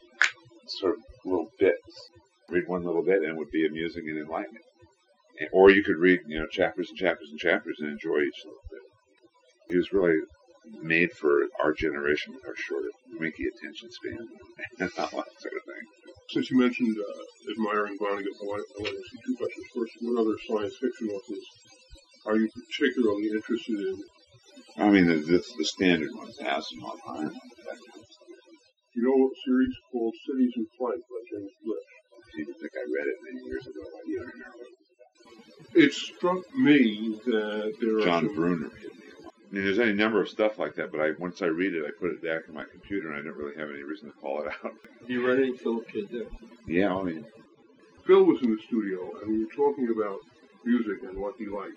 sort 0.67 0.93
of 0.93 0.99
little 1.25 1.49
bits. 1.59 2.09
Read 2.49 2.67
one 2.67 2.83
little 2.83 3.03
bit, 3.03 3.21
and 3.21 3.29
it 3.31 3.37
would 3.37 3.51
be 3.51 3.65
amusing 3.65 4.09
and 4.09 4.19
enlightening. 4.19 4.61
Or 5.51 5.71
you 5.71 5.83
could 5.83 5.97
read, 5.97 6.21
you 6.27 6.39
know, 6.39 6.47
chapters 6.47 6.89
and 6.89 6.97
chapters 6.97 7.29
and 7.29 7.39
chapters 7.39 7.77
and 7.79 7.89
enjoy 7.89 8.21
each 8.21 8.45
little 8.45 8.61
bit. 8.69 8.81
He 9.69 9.77
was 9.77 9.93
really 9.93 10.19
made 10.81 11.11
for 11.11 11.47
our 11.61 11.73
generation 11.73 12.33
with 12.33 12.45
our 12.45 12.55
short, 12.55 12.85
winky 13.19 13.45
attention 13.47 13.89
span 13.91 14.27
and 14.79 14.91
all 14.97 15.05
that 15.05 15.41
sort 15.41 15.53
of 15.55 15.63
thing. 15.65 15.83
Since 16.29 16.51
you 16.51 16.57
mentioned 16.57 16.97
uh, 16.97 17.51
admiring 17.51 17.97
Vonnegut, 17.97 18.41
I 18.41 18.45
want 18.45 18.65
to 18.77 18.83
ask 18.83 19.13
you 19.13 19.19
two 19.25 19.35
questions. 19.35 19.65
First, 19.75 19.93
what 20.01 20.21
other 20.21 20.37
science 20.47 20.77
fiction 20.77 21.09
authors 21.09 21.45
are 22.25 22.37
you 22.37 22.49
particularly 22.49 23.29
interested 23.29 23.79
in? 23.79 24.03
I 24.77 24.89
mean, 24.89 25.05
the, 25.07 25.15
the, 25.15 25.43
the 25.57 25.65
standard 25.65 26.09
ones, 26.15 26.37
Asimov, 26.39 26.97
Heinlein, 27.05 27.33
that 27.33 27.77
kind 27.77 27.99
of 27.99 28.09
stuff. 28.09 28.27
You 28.95 29.03
know 29.03 29.27
a 29.27 29.29
series 29.45 29.75
called 29.91 30.13
Cities 30.25 30.53
in 30.55 30.65
Flight 30.77 31.01
by 31.09 31.19
James 31.31 31.51
Blish? 31.63 31.89
I 32.35 32.41
even 32.41 32.53
think 32.55 32.71
I 32.73 32.85
read 32.89 33.07
it 33.07 33.17
many 33.23 33.45
years 33.45 33.65
ago. 33.67 33.81
I 33.81 34.01
don't 34.05 34.27
remember 34.33 34.65
it 35.75 35.93
struck 35.93 36.43
me 36.55 37.19
that 37.25 37.73
there 37.79 37.97
are 37.99 38.03
John 38.03 38.25
some- 38.27 38.35
Brunner 38.35 38.69
hit 38.79 38.95
me. 38.95 39.01
I 39.21 39.55
mean, 39.55 39.65
there's 39.65 39.79
any 39.79 39.93
number 39.93 40.21
of 40.21 40.29
stuff 40.29 40.57
like 40.57 40.75
that, 40.75 40.91
but 40.91 40.99
I 40.99 41.11
once 41.19 41.41
I 41.41 41.45
read 41.45 41.73
it, 41.73 41.85
I 41.85 41.91
put 41.99 42.11
it 42.11 42.23
back 42.23 42.43
in 42.47 42.53
my 42.55 42.63
computer, 42.65 43.11
and 43.11 43.19
I 43.19 43.23
don't 43.23 43.37
really 43.37 43.55
have 43.55 43.69
any 43.69 43.83
reason 43.83 44.11
to 44.11 44.17
call 44.17 44.41
it 44.41 44.51
out. 44.63 44.73
You 45.07 45.25
read 45.25 45.39
any 45.39 45.55
Philip 45.57 45.87
K. 45.87 46.01
Dick? 46.05 46.27
yeah, 46.67 46.93
oh, 46.93 47.01
I 47.01 47.03
mean, 47.03 47.25
Phil 48.05 48.23
was 48.23 48.41
in 48.41 48.55
the 48.55 48.61
studio 48.63 49.11
and 49.21 49.31
we 49.31 49.45
were 49.45 49.51
talking 49.51 49.89
about 49.95 50.19
music 50.65 51.03
and 51.03 51.17
what 51.17 51.35
he 51.37 51.45
likes. 51.47 51.75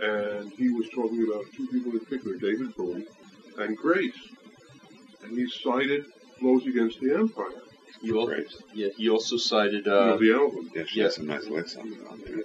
And 0.00 0.52
he 0.52 0.68
was 0.70 0.88
talking 0.90 1.26
about 1.30 1.44
two 1.56 1.66
people 1.68 1.92
in 1.92 2.00
particular, 2.00 2.36
David 2.36 2.74
Bowie 2.76 3.06
and 3.58 3.76
Grace. 3.76 4.14
And 5.24 5.36
he 5.36 5.48
cited 5.48 6.04
Blows 6.40 6.66
Against 6.66 7.00
the 7.00 7.14
Empire, 7.14 7.46
You 8.02 8.20
al- 8.20 8.26
great. 8.26 8.48
yeah, 8.74 8.88
he 8.96 9.08
also 9.08 9.36
cited 9.38 9.86
you 9.86 9.90
know, 9.90 10.14
uh, 10.14 10.16
the 10.18 10.32
album. 10.34 10.70
Yeah, 10.74 10.84
she 10.86 10.98
Yeah. 10.98 11.04
has 11.04 11.16
some 11.16 11.26
nice 11.26 11.46
licks 11.46 11.76
on, 11.76 11.92
on 12.10 12.20
there. 12.26 12.42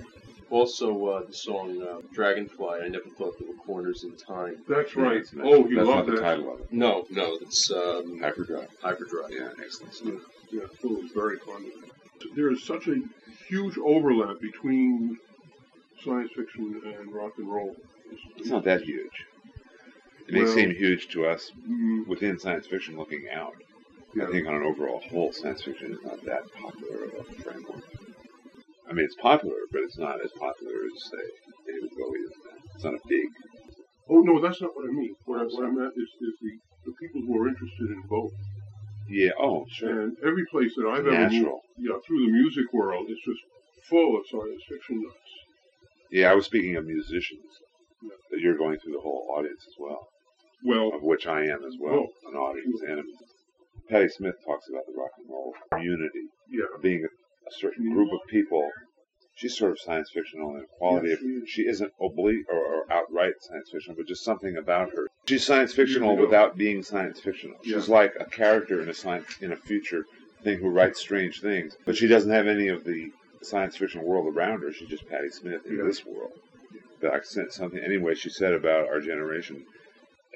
also 0.50 1.06
uh, 1.08 1.26
the 1.26 1.34
song 1.34 1.82
uh, 1.82 2.00
Dragonfly. 2.14 2.80
I 2.84 2.88
never 2.88 3.10
thought 3.18 3.38
there 3.38 3.48
were 3.48 3.54
corners 3.56 4.04
in 4.04 4.16
time. 4.16 4.58
That's 4.68 4.96
Yeah, 4.96 5.02
right. 5.04 5.18
it's 5.18 5.34
nice. 5.34 5.46
Oh, 5.48 5.64
he 5.64 5.76
That's 5.76 5.88
loved 5.88 6.08
not 6.08 6.16
the 6.16 6.22
that. 6.22 6.22
title 6.22 6.54
of 6.54 6.62
it. 6.62 6.74
No, 6.74 7.06
no, 7.10 7.38
it's 7.42 7.70
um, 7.72 8.20
Hyperdrive. 8.20 8.70
Hyperdrive. 8.82 9.32
Yeah, 9.32 9.50
excellent 9.64 9.94
stuff. 9.94 10.22
Yeah, 10.52 10.62
Phil 10.82 10.96
was 11.02 11.12
very 11.12 11.38
fond 11.40 11.66
of 11.68 11.84
it. 11.84 12.36
There 12.36 12.52
is 12.52 12.64
such 12.64 12.88
a 12.88 12.96
huge 13.48 13.78
overlap 13.78 14.40
between 14.40 15.18
science 16.04 16.32
fiction 16.36 16.82
and 16.84 17.14
rock 17.14 17.34
and 17.38 17.48
roll. 17.52 17.76
It's 18.38 18.50
not 18.50 18.64
that 18.66 18.82
huge. 18.84 19.26
It 20.28 20.34
may 20.34 20.44
Well- 20.44 20.54
seem 20.54 20.72
huge 20.72 21.08
to 21.10 21.26
us 21.26 21.52
Mm, 21.68 22.08
within 22.08 22.38
science 22.40 22.68
fiction 22.68 22.98
looking 22.98 23.28
out. 23.30 23.56
yeah. 24.16 24.28
I 24.28 24.32
think 24.32 24.48
on 24.48 24.56
an 24.56 24.64
overall 24.64 25.00
whole, 25.10 25.32
science 25.32 25.64
fiction 25.64 25.94
is 25.94 26.04
not 26.04 26.22
that 26.24 26.44
popular 26.54 27.06
of 27.06 27.14
a 27.20 27.24
framework. 27.42 27.84
I 28.88 28.94
mean, 28.94 29.06
it's 29.06 29.16
popular, 29.16 29.58
but 29.72 29.82
it's 29.84 29.98
not 29.98 30.22
as 30.24 30.32
popular 30.34 30.74
as 30.86 31.04
say 31.10 31.26
David 31.68 31.92
Bowie 31.98 32.20
is. 32.20 32.32
Now. 32.46 32.58
It's 32.76 32.84
not 32.84 32.94
a 32.96 33.00
big. 33.08 33.28
Oh 34.10 34.22
no, 34.22 34.40
that's 34.42 34.62
not 34.62 34.76
what 34.76 34.86
I 34.90 34.92
mean. 34.92 35.16
What 35.26 35.40
I, 35.40 35.44
what 35.46 35.66
I 35.66 35.70
meant 35.72 35.94
is, 35.96 36.10
is 36.28 36.36
the, 36.42 36.52
the 36.86 36.92
people 37.00 37.22
who 37.22 37.42
are 37.42 37.48
interested 37.48 37.90
in 37.90 38.02
both. 38.10 38.34
Yeah. 39.08 39.32
Oh, 39.40 39.66
sure. 39.70 40.02
And 40.02 40.18
every 40.24 40.46
place 40.48 40.74
that 40.76 40.86
I've 40.88 41.08
ever 41.08 41.12
moved, 41.12 41.34
Natural. 41.34 41.62
yeah, 41.78 41.98
through 42.06 42.26
the 42.26 42.32
music 42.32 42.72
world, 42.74 43.06
it's 43.10 43.24
just 43.24 43.40
full 43.90 44.18
of 44.18 44.26
science 44.28 44.64
fiction 44.68 45.02
nuts. 45.02 45.18
Yeah, 46.12 46.32
I 46.32 46.36
was 46.36 46.46
speaking 46.46 46.76
of 46.76 46.86
musicians. 46.86 47.46
Yeah. 48.04 48.10
That 48.32 48.40
You're 48.40 48.58
going 48.58 48.78
through 48.80 48.94
the 48.94 49.00
whole 49.00 49.34
audience 49.38 49.64
as 49.68 49.76
well, 49.80 50.08
Well, 50.64 50.92
of 50.94 51.02
which 51.04 51.26
I 51.26 51.44
am 51.46 51.64
as 51.66 51.76
well, 51.80 52.08
an 52.28 52.36
audience 52.36 52.82
and 52.82 53.00
a 53.00 53.04
Patti 53.90 54.10
Smith 54.10 54.36
talks 54.46 54.70
about 54.70 54.86
the 54.88 54.94
rock 54.98 55.12
and 55.18 55.30
roll 55.30 55.54
community 55.72 56.28
yeah, 56.50 56.66
being 56.82 57.04
a, 57.04 57.08
a 57.08 57.52
certain 57.52 57.86
mm-hmm. 57.86 57.94
group 57.94 58.12
of 58.14 58.28
people. 58.30 58.70
She's 59.36 59.58
sort 59.58 59.72
of 59.72 59.80
science 59.80 60.10
fiction 60.14 60.42
only 60.42 60.62
in 60.62 60.66
quality 60.78 61.14
of 61.14 61.20
she 61.20 61.26
is. 61.26 61.50
she 61.50 61.62
isn't 61.64 61.92
oblique 62.02 62.46
or, 62.50 62.58
or 62.58 62.92
outright 62.92 63.34
science 63.40 63.70
fiction, 63.72 63.96
but 63.98 64.08
just 64.08 64.24
something 64.24 64.58
about 64.58 64.92
her. 64.92 65.08
She's 65.28 65.46
science 65.46 65.74
fictional 65.74 66.16
without 66.18 66.58
being 66.58 66.84
science 66.84 67.20
fictional. 67.20 67.58
She's 67.64 67.90
like 67.90 68.14
a 68.20 68.26
character 68.26 68.82
in 68.82 68.90
a 68.90 68.94
science 68.94 69.38
in 69.40 69.52
a 69.52 69.56
future 69.56 70.06
thing 70.44 70.60
who 70.60 70.70
writes 70.70 71.00
strange 71.00 71.42
things, 71.42 71.76
but 71.86 71.96
she 71.96 72.08
doesn't 72.08 72.32
have 72.32 72.48
any 72.48 72.68
of 72.68 72.84
the 72.84 73.12
science 73.42 73.76
fiction 73.78 74.04
world 74.04 74.34
around 74.36 74.62
her. 74.62 74.72
She's 74.72 74.90
just 74.90 75.08
Patti 75.08 75.30
Smith 75.30 75.66
in 75.66 75.78
Yeah. 75.78 75.84
this 75.84 76.06
world. 76.06 76.32
But 77.00 77.14
I 77.14 77.22
sent 77.22 77.52
something 77.52 77.80
anyway. 77.80 78.16
She 78.16 78.30
said 78.30 78.54
about 78.54 78.88
our 78.88 79.00
generation 79.02 79.66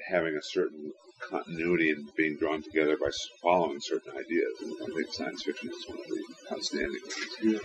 having 0.09 0.35
a 0.35 0.41
certain 0.41 0.91
continuity 1.19 1.89
and 1.91 2.13
being 2.15 2.37
drawn 2.37 2.61
together 2.61 2.97
by 2.97 3.09
following 3.41 3.79
certain 3.79 4.11
ideas. 4.17 4.53
And 4.61 4.73
I 4.81 4.85
think 4.95 5.13
science 5.13 5.43
fiction 5.43 5.69
is 5.69 5.87
one 5.87 5.99
of 5.99 6.05
the 6.05 6.23
outstanding 6.51 7.01
ones 7.01 7.61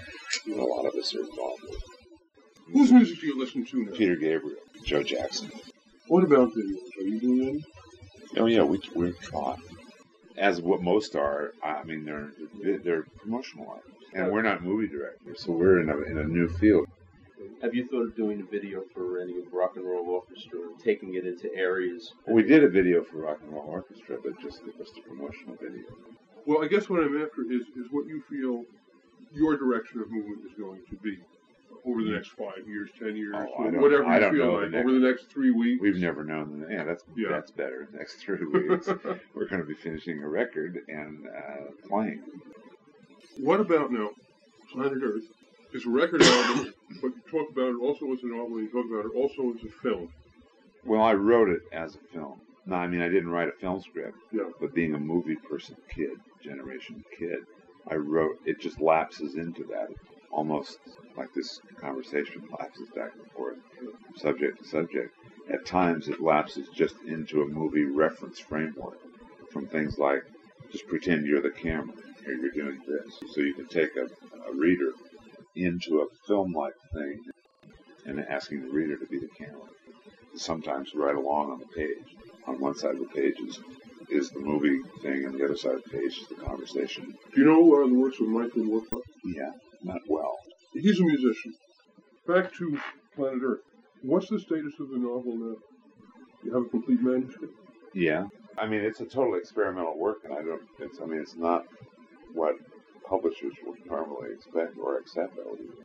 yeah. 0.47 0.55
a 0.55 0.65
lot 0.65 0.87
of 0.87 0.95
us 0.95 1.15
are 1.15 1.21
involved 1.21 1.63
with. 1.63 1.83
Whose 2.73 2.93
music 2.93 3.21
do 3.21 3.27
you 3.27 3.39
listen 3.39 3.65
to 3.67 3.85
now? 3.85 3.93
Peter 3.93 4.17
Gabriel, 4.17 4.57
Joe 4.85 5.03
Jackson. 5.03 5.51
What 6.07 6.25
about 6.25 6.51
videos? 6.53 6.99
Are 6.99 7.03
you 7.09 7.21
doing 7.21 7.49
any? 7.49 7.65
Oh 8.37 8.47
yeah, 8.47 8.63
we 8.63 8.81
we're 8.95 9.13
taught. 9.13 9.59
As 10.37 10.61
what 10.61 10.81
most 10.83 11.17
are, 11.17 11.53
I 11.63 11.83
mean, 11.83 12.05
they're 12.05 12.31
they're 12.79 13.03
promotional 13.19 13.71
items, 13.73 13.90
and 14.15 14.31
we're 14.31 14.43
not 14.43 14.63
movie 14.63 14.89
directors, 14.89 15.43
so 15.43 15.53
we're 15.53 15.81
in 15.81 15.89
a 15.91 15.97
in 16.03 16.19
a 16.19 16.25
new 16.25 16.49
field. 16.49 16.87
Have 17.63 17.75
you 17.75 17.87
thought 17.89 18.03
of 18.03 18.17
doing 18.17 18.41
a 18.41 18.45
video 18.45 18.83
for 18.95 19.21
any 19.21 19.35
Rock 19.53 19.77
and 19.77 19.85
Roll 19.85 20.07
Orchestra, 20.09 20.61
and 20.61 20.79
taking 20.79 21.15
it 21.15 21.27
into 21.27 21.55
areas? 21.55 22.13
We 22.27 22.43
did 22.43 22.65
a 22.65 22.69
video 22.69 23.03
for 23.03 23.19
Rock 23.19 23.39
and 23.43 23.53
Roll 23.53 23.65
Orchestra, 23.67 24.19
but 24.23 24.39
just 24.41 24.61
it 24.67 24.79
was 24.79 24.89
a 24.97 25.01
promotional 25.09 25.57
video. 25.61 25.85
Well, 26.47 26.63
I 26.65 26.69
guess 26.69 26.89
what 26.89 27.01
I'm 27.03 27.21
after 27.23 27.43
is, 27.51 27.63
is 27.77 27.87
what 27.91 28.07
you 28.07 28.23
feel 28.31 28.65
your 29.35 29.57
direction 29.57 30.01
of 30.01 30.11
movement 30.11 30.41
is 30.47 30.53
going 30.59 30.81
to 30.91 30.97
be 30.97 31.19
over 31.87 32.03
the 32.03 32.11
next 32.11 32.31
five 32.31 32.67
years, 32.67 32.91
ten 32.99 33.17
years, 33.17 33.35
Oh, 33.37 33.63
I 33.65 33.71
don't- 33.71 33.81
whatever 33.81 34.05
I 34.05 34.15
you 34.17 34.21
don't 34.21 34.35
feel 34.35 34.47
know 34.47 34.53
like, 34.61 34.71
next- 34.71 34.85
over 34.85 34.93
the 34.99 35.07
next 35.07 35.25
three 35.31 35.51
weeks. 35.51 35.81
We've 35.83 35.97
never 35.97 36.25
known. 36.25 36.67
Yeah, 36.71 36.85
that's 36.85 37.05
Yeah. 37.17 37.29
that's 37.31 37.51
better. 37.51 37.89
Next 37.93 38.17
three 38.17 38.45
weeks, 38.45 38.87
we're 39.35 39.47
going 39.49 39.61
to 39.63 39.67
be 39.67 39.75
finishing 39.75 40.23
a 40.23 40.29
record 40.29 40.81
and 40.89 41.27
uh, 41.27 41.89
playing. 41.89 42.23
What 43.43 43.61
about 43.61 43.91
now? 43.91 44.11
Planet 44.71 44.99
Earth 45.03 45.25
is 45.73 45.87
a 45.87 45.89
record 45.89 46.23
album, 46.23 46.75
but 47.01 47.09
you 47.09 47.23
talk 47.31 47.51
about 47.51 47.71
it 47.71 47.81
also 47.81 48.13
as 48.13 48.23
a 48.23 48.27
novel, 48.27 48.61
you 48.61 48.69
talk 48.69 48.85
about 48.85 49.07
it 49.07 49.17
also 49.17 49.55
as 49.55 49.65
a 49.65 49.71
film. 49.83 50.11
Well, 50.85 51.03
I 51.03 51.15
wrote 51.15 51.49
it 51.49 51.63
as 51.73 51.95
a 51.95 52.13
film. 52.13 52.41
No, 52.67 52.77
I 52.77 52.87
mean 52.87 53.01
I 53.01 53.09
didn't 53.09 53.31
write 53.31 53.49
a 53.49 53.53
film 53.53 53.81
script. 53.81 54.19
Yeah. 54.31 54.51
But 54.61 54.75
being 54.75 54.95
a 54.95 54.99
movie 54.99 55.37
person, 55.37 55.77
kid, 55.89 56.11
generation 56.43 57.03
kid, 57.19 57.39
I 57.91 57.95
wrote. 57.95 58.37
It 58.45 58.61
just 58.61 58.79
lapses 58.79 59.37
into 59.37 59.65
that, 59.65 59.89
almost 60.31 60.79
like 61.17 61.33
this 61.35 61.61
conversation 61.81 62.47
lapses 62.59 62.91
back 62.95 63.13
and 63.15 63.31
forth, 63.33 63.57
from 63.79 64.17
subject 64.17 64.63
to 64.63 64.69
subject. 64.69 65.15
At 65.51 65.65
times, 65.65 66.09
it 66.09 66.21
lapses 66.21 66.69
just 66.75 66.97
into 67.07 67.41
a 67.41 67.47
movie 67.47 67.85
reference 67.85 68.39
framework, 68.39 69.01
from 69.51 69.67
things 69.67 69.99
like 69.99 70.23
just 70.71 70.87
pretend 70.89 71.27
you're 71.27 71.41
the 71.41 71.51
camera, 71.51 71.95
or 72.27 72.33
you're 72.33 72.51
doing 72.51 72.81
this, 72.87 73.19
so 73.33 73.41
you 73.41 73.55
can 73.55 73.67
take 73.67 73.91
a, 73.97 74.05
a 74.49 74.55
reader 74.55 74.93
into 75.57 76.01
a 76.01 76.27
film-like 76.27 76.75
thing 76.95 77.21
and 78.07 78.21
asking 78.29 78.63
the 78.63 78.69
reader 78.69 78.97
to 78.97 79.07
be 79.07 79.19
the 79.19 79.29
camera. 79.29 79.69
Sometimes 80.37 80.95
right 80.95 81.15
along 81.15 81.51
on 81.51 81.59
the 81.59 81.67
page. 81.67 82.17
On 82.47 82.59
one 82.61 82.75
side 82.75 82.95
of 82.95 83.01
the 83.01 83.07
page 83.07 83.37
is, 83.41 83.59
is 84.09 84.31
the 84.31 84.41
movie 84.41 84.81
thing, 85.03 85.25
and 85.25 85.39
the 85.39 85.45
other 85.45 85.57
side 85.57 85.75
of 85.75 85.85
the 85.85 85.91
page 85.91 86.19
is 86.19 86.27
the 86.29 86.37
conversation. 86.37 87.15
Do 87.35 87.41
you 87.41 87.47
know 87.47 87.83
uh, 87.83 87.87
the 87.87 87.95
works 87.95 88.19
of 88.21 88.29
Michael 88.29 88.63
Moorcock? 88.63 89.03
Yeah, 89.25 89.51
not 89.83 90.01
well. 90.09 90.39
He's 90.73 90.99
a 91.01 91.05
musician. 91.05 91.55
Back 92.27 92.53
to 92.55 92.79
Planet 93.17 93.43
Earth. 93.45 93.61
What's 94.03 94.29
the 94.31 94.41
status 94.41 94.73
of 94.81 94.89
the 94.91 94.99
novel 94.99 95.37
now? 95.37 95.57
You 96.43 96.55
have 96.55 96.65
a 96.65 96.69
complete 96.69 97.03
manuscript? 97.03 97.55
Yeah, 97.93 98.27
I 98.57 98.67
mean 98.67 98.81
it's 98.81 99.01
a 99.01 99.05
total 99.05 99.35
experimental 99.35 99.99
work, 99.99 100.19
and 100.25 100.33
I 100.33 100.43
don't. 100.43 100.63
It's 100.79 101.01
I 101.01 101.05
mean 101.05 101.21
it's 101.21 101.37
not 101.37 101.67
what 102.35 102.55
publishers 103.09 103.55
would 103.67 103.85
normally 103.87 104.31
expect 104.35 104.79
or 104.79 104.99
accept. 104.99 105.35
I 105.39 105.51
would 105.51 105.61
even. 105.61 105.85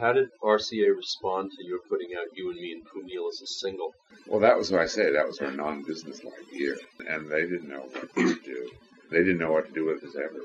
How 0.00 0.12
did 0.12 0.28
RCA 0.42 0.96
respond 0.96 1.52
to 1.52 1.64
your 1.64 1.78
putting 1.88 2.16
out 2.18 2.26
You 2.34 2.50
and 2.50 2.60
Me 2.60 2.72
and 2.72 2.82
Pooneil 2.84 3.28
as 3.28 3.40
a 3.42 3.46
single? 3.46 3.94
Well, 4.26 4.40
that 4.40 4.58
was 4.58 4.72
what 4.72 4.80
I 4.80 4.86
say. 4.86 5.12
That 5.12 5.26
was 5.26 5.38
our 5.38 5.52
non-business-like 5.52 6.52
year, 6.52 6.76
and 7.08 7.30
they 7.30 7.42
didn't 7.42 7.68
know 7.68 7.86
what 7.92 8.14
to 8.14 8.34
do. 8.40 8.70
They 9.12 9.18
didn't 9.18 9.38
know 9.38 9.52
what 9.52 9.66
to 9.66 9.72
do 9.72 9.86
with 9.86 10.02
us 10.02 10.16
ever. 10.16 10.40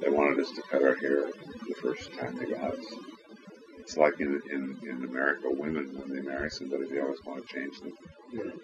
They 0.00 0.08
wanted 0.08 0.40
us 0.40 0.50
to 0.52 0.62
cut 0.62 0.82
our 0.82 0.96
hair 0.96 1.30
the 1.68 1.74
first 1.80 2.12
time 2.14 2.36
they 2.36 2.46
got 2.46 2.74
us. 2.74 2.84
It's 3.82 3.96
like 3.96 4.20
in, 4.20 4.40
in, 4.48 4.78
in 4.88 5.04
America, 5.04 5.48
women, 5.50 5.90
when 5.98 6.08
they 6.14 6.22
marry 6.22 6.48
somebody, 6.50 6.86
they 6.88 7.00
always 7.00 7.18
want 7.24 7.42
to 7.44 7.52
change 7.52 7.80
them. 7.80 7.92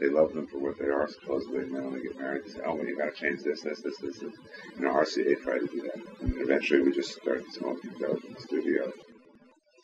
They 0.01 0.09
love 0.09 0.33
them 0.33 0.47
for 0.47 0.59
what 0.59 0.79
they 0.79 0.87
are, 0.87 1.09
supposedly, 1.09 1.65
and 1.65 1.75
then 1.75 1.85
when 1.87 1.95
they 1.95 2.03
get 2.03 2.17
married, 2.21 2.45
they 2.45 2.51
say, 2.51 2.61
oh, 2.65 2.77
well, 2.77 2.87
you 2.87 2.97
got 2.97 3.13
to 3.13 3.21
change 3.21 3.43
this, 3.43 3.63
this, 3.63 3.83
this, 3.83 3.99
this, 3.99 4.19
this. 4.21 4.35
You 4.77 4.85
know, 4.85 4.95
RCA 4.95 5.43
tried 5.43 5.59
to 5.59 5.67
do 5.67 5.83
that. 5.83 5.99
And 6.21 6.41
eventually 6.41 6.83
we 6.83 6.93
just 6.93 7.21
started 7.21 7.53
smoking 7.53 7.91
dope 7.99 8.25
in 8.25 8.33
the 8.33 8.41
studio. 8.41 8.93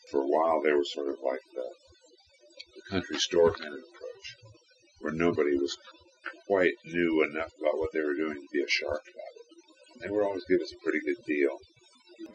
For 0.09 0.21
a 0.21 0.27
while, 0.27 0.61
they 0.61 0.71
were 0.71 0.85
sort 0.85 1.09
of 1.09 1.17
like 1.21 1.43
the, 1.53 1.67
the 2.75 2.81
country 2.89 3.19
store 3.19 3.51
kind 3.51 3.73
of 3.73 3.79
approach, 3.79 4.27
where 5.01 5.13
nobody 5.13 5.57
was 5.57 5.77
quite 6.47 6.75
knew 6.85 7.23
enough 7.29 7.51
about 7.59 7.77
what 7.77 7.91
they 7.91 8.01
were 8.01 8.15
doing 8.15 8.35
to 8.35 8.47
be 8.53 8.63
a 8.63 8.69
shark 8.69 9.03
about 9.03 9.33
it. 9.35 10.01
They 10.01 10.09
would 10.09 10.23
always 10.23 10.45
give 10.47 10.61
us 10.61 10.71
a 10.71 10.81
pretty 10.81 10.99
good 11.05 11.21
deal, 11.27 11.57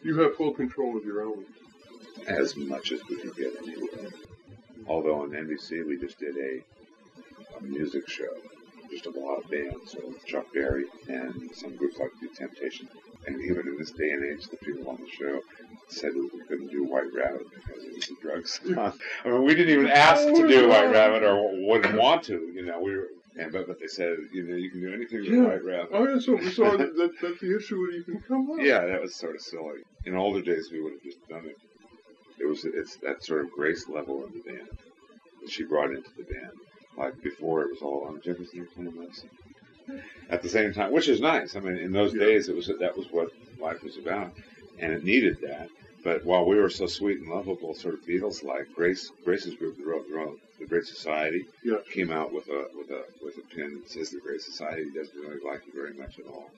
You 0.03 0.19
have 0.21 0.37
full 0.37 0.53
control 0.53 0.99
of 0.99 1.05
your 1.05 1.23
album. 1.23 1.47
As 2.27 2.57
much 2.57 2.93
as 2.93 3.01
we 3.09 3.17
could 3.17 3.37
get 3.37 3.55
anywhere. 3.63 4.11
Although 4.87 5.23
on 5.23 5.31
NBC 5.31 5.87
we 5.87 5.99
just 5.99 6.19
did 6.19 6.37
a, 6.37 6.61
a 7.59 7.63
music 7.63 8.09
show, 8.09 8.29
just 8.91 9.07
a 9.07 9.11
lot 9.11 9.43
of 9.45 9.51
bands, 9.51 9.93
so 9.93 9.99
Chuck 10.27 10.47
Berry 10.53 10.85
and 11.09 11.51
some 11.55 11.77
groups 11.77 11.99
like 11.99 12.11
The 12.21 12.29
Temptation. 12.29 12.89
And 13.27 13.41
even 13.43 13.69
in 13.69 13.79
this 13.79 13.91
day 13.93 14.11
and 14.11 14.25
age, 14.25 14.49
the 14.49 14.57
people 14.57 14.89
on 14.89 14.97
the 14.97 15.09
show 15.09 15.41
said 15.89 16.13
that 16.15 16.31
we 16.33 16.41
couldn't 16.49 16.69
do 16.71 16.85
White 16.85 17.13
Rabbit 17.15 17.47
because 17.55 17.85
it 17.85 17.95
was 17.95 18.09
a 18.11 18.21
drug 18.23 18.47
song. 18.49 18.99
I 19.25 19.29
mean, 19.29 19.45
we 19.45 19.55
didn't 19.55 19.75
even 19.75 19.87
ask 19.93 20.25
to 20.27 20.49
do 20.49 20.69
White 20.69 20.91
Rabbit 20.91 21.23
or 21.23 21.67
wouldn't 21.69 21.97
want 21.99 22.25
to. 22.25 22.51
You 22.55 22.65
know, 22.67 22.81
we 22.81 22.97
were. 22.97 23.09
And, 23.39 23.53
but, 23.53 23.69
but 23.69 23.79
they 23.79 23.87
said, 23.87 24.17
you 24.33 24.43
know, 24.43 24.57
you 24.57 24.71
can 24.71 24.81
do 24.81 24.93
anything 24.93 25.21
with 25.21 25.29
Yeah. 25.29 25.43
White 25.43 25.65
Rabbit. 25.65 25.91
Oh, 25.93 26.09
yeah, 26.09 26.19
so, 26.19 26.41
so 26.51 26.65
that, 26.77 26.97
that, 26.97 27.13
that's 27.23 27.41
the 27.41 27.57
issue 27.57 27.81
when 27.81 27.93
you 27.93 28.03
can 28.03 28.21
come 28.23 28.51
up. 28.51 28.57
Yeah, 28.61 28.85
that 28.87 29.01
was 29.01 29.15
sort 29.15 29.37
of 29.37 29.41
silly. 29.41 29.83
In 30.05 30.17
older 30.17 30.43
days, 30.43 30.71
we 30.73 30.81
would 30.83 30.95
have 30.95 31.03
just 31.03 31.27
done 31.29 31.45
it. 31.47 31.57
It 32.41 32.47
was 32.49 32.65
it's 32.65 32.97
that 32.97 33.23
sort 33.23 33.43
of 33.45 33.51
grace 33.53 33.89
level 33.89 34.25
in 34.27 34.33
the 34.33 34.41
band 34.51 34.69
that 35.43 35.51
she 35.51 35.65
brought 35.65 35.91
into 35.91 36.11
the 36.17 36.25
band. 36.25 36.53
Like 36.97 37.21
before, 37.23 37.63
it 37.63 37.69
was 37.71 37.83
all 37.83 38.05
on 38.09 38.21
Jefferson 38.23 38.61
Airplane. 38.61 39.09
At 40.29 40.43
the 40.43 40.49
same 40.49 40.73
time, 40.73 40.93
which 40.93 41.09
is 41.09 41.21
nice. 41.21 41.57
I 41.57 41.61
mean, 41.61 41.77
in 41.77 41.93
those 41.93 42.15
Yeah. 42.15 42.21
days, 42.25 42.49
it 42.49 42.55
was 42.57 42.67
that 42.69 42.97
was 42.97 43.11
what 43.11 43.31
life 43.59 43.83
was 43.83 43.97
about, 43.97 44.33
and 44.79 44.93
it 44.93 45.05
needed 45.05 45.41
that. 45.43 45.69
But 46.03 46.25
while 46.25 46.47
we 46.47 46.57
were 46.57 46.71
so 46.71 46.87
sweet 46.87 47.19
and 47.19 47.29
lovable, 47.29 47.75
sort 47.75 47.93
of 47.95 48.01
Beatles-like, 48.07 48.73
Grace 48.75 49.11
Grace's 49.25 49.55
group, 49.55 49.77
the, 49.77 49.85
Ro- 49.85 50.05
Ro- 50.11 50.37
the 50.59 50.65
Great 50.67 50.85
Society, 50.87 51.45
Yeah. 51.63 51.77
came 51.93 52.11
out 52.11 52.33
with 52.33 52.49
a 52.49 52.67
with 52.77 52.91
a 52.91 53.03
with 53.25 53.37
a 53.39 53.55
pin 53.55 53.75
that 53.81 53.91
says 53.91 54.11
the 54.11 54.21
Great 54.21 54.41
Society 54.41 54.91
doesn't 54.91 55.19
really 55.21 55.41
like 55.45 55.67
you 55.67 55.73
very 55.75 55.93
much 55.95 56.19
at 56.19 56.27
all, 56.27 56.51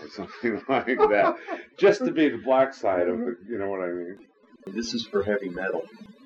or 0.00 0.08
something 0.18 0.62
like 0.68 0.86
that, 0.86 1.36
just 1.76 2.04
to 2.04 2.12
be 2.12 2.28
the 2.28 2.38
black 2.38 2.72
side 2.74 3.08
of 3.08 3.18
the, 3.18 3.36
you 3.48 3.58
know 3.58 3.68
what 3.68 3.80
I 3.82 3.88
mean? 3.92 4.18
This 4.66 4.94
is 4.94 5.06
for 5.06 5.22
heavy 5.22 5.48
metal. 5.48 5.84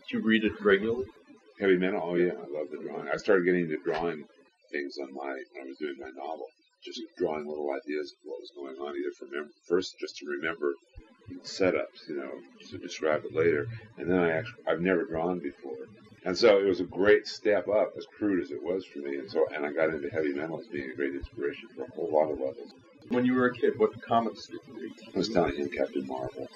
Do 0.08 0.16
you 0.18 0.20
read 0.24 0.44
it 0.44 0.60
regularly? 0.64 1.04
Heavy 1.60 1.76
metal. 1.76 2.00
Oh 2.02 2.14
yeah, 2.14 2.32
I 2.32 2.58
love 2.58 2.70
the 2.70 2.78
drawing. 2.82 3.08
I 3.12 3.16
started 3.16 3.44
getting 3.44 3.64
into 3.64 3.76
drawing 3.84 4.24
things 4.72 4.96
on 4.98 5.12
my 5.14 5.28
when 5.52 5.64
I 5.64 5.66
was 5.66 5.76
doing 5.78 5.96
my 6.00 6.08
novel, 6.16 6.46
just 6.82 7.00
drawing 7.18 7.46
little 7.46 7.70
ideas 7.70 8.12
of 8.12 8.18
what 8.24 8.40
was 8.40 8.50
going 8.56 8.76
on, 8.76 8.96
either 8.96 9.12
for 9.18 9.26
mem- 9.26 9.50
first 9.68 9.94
just 10.00 10.16
to 10.16 10.26
remember 10.26 10.72
setups, 11.44 12.08
you 12.08 12.16
know, 12.16 12.30
to 12.70 12.78
describe 12.78 13.24
it 13.26 13.34
later, 13.34 13.66
and 13.98 14.10
then 14.10 14.18
I 14.18 14.30
actually 14.30 14.64
I've 14.66 14.80
never 14.80 15.04
drawn 15.04 15.38
before, 15.38 15.86
and 16.24 16.36
so 16.36 16.58
it 16.58 16.64
was 16.64 16.80
a 16.80 16.84
great 16.84 17.26
step 17.26 17.68
up, 17.68 17.92
as 17.98 18.06
crude 18.06 18.42
as 18.42 18.50
it 18.50 18.62
was 18.62 18.86
for 18.86 19.00
me, 19.00 19.16
and 19.16 19.30
so 19.30 19.46
and 19.54 19.66
I 19.66 19.72
got 19.72 19.90
into 19.90 20.08
heavy 20.08 20.32
metal 20.32 20.58
as 20.60 20.66
being 20.66 20.90
a 20.90 20.94
great 20.94 21.14
inspiration 21.14 21.68
for 21.76 21.84
a 21.84 21.90
whole 21.90 22.10
lot 22.10 22.32
of 22.32 22.40
levels. 22.40 22.72
When 23.08 23.26
you 23.26 23.34
were 23.34 23.46
a 23.46 23.54
kid, 23.54 23.78
what 23.78 24.00
comics 24.02 24.46
did 24.46 24.60
you 24.66 24.80
read? 24.80 24.92
I 25.14 25.18
was 25.18 25.28
telling 25.28 25.56
him 25.56 25.68
Captain 25.68 26.06
Marvel. 26.06 26.48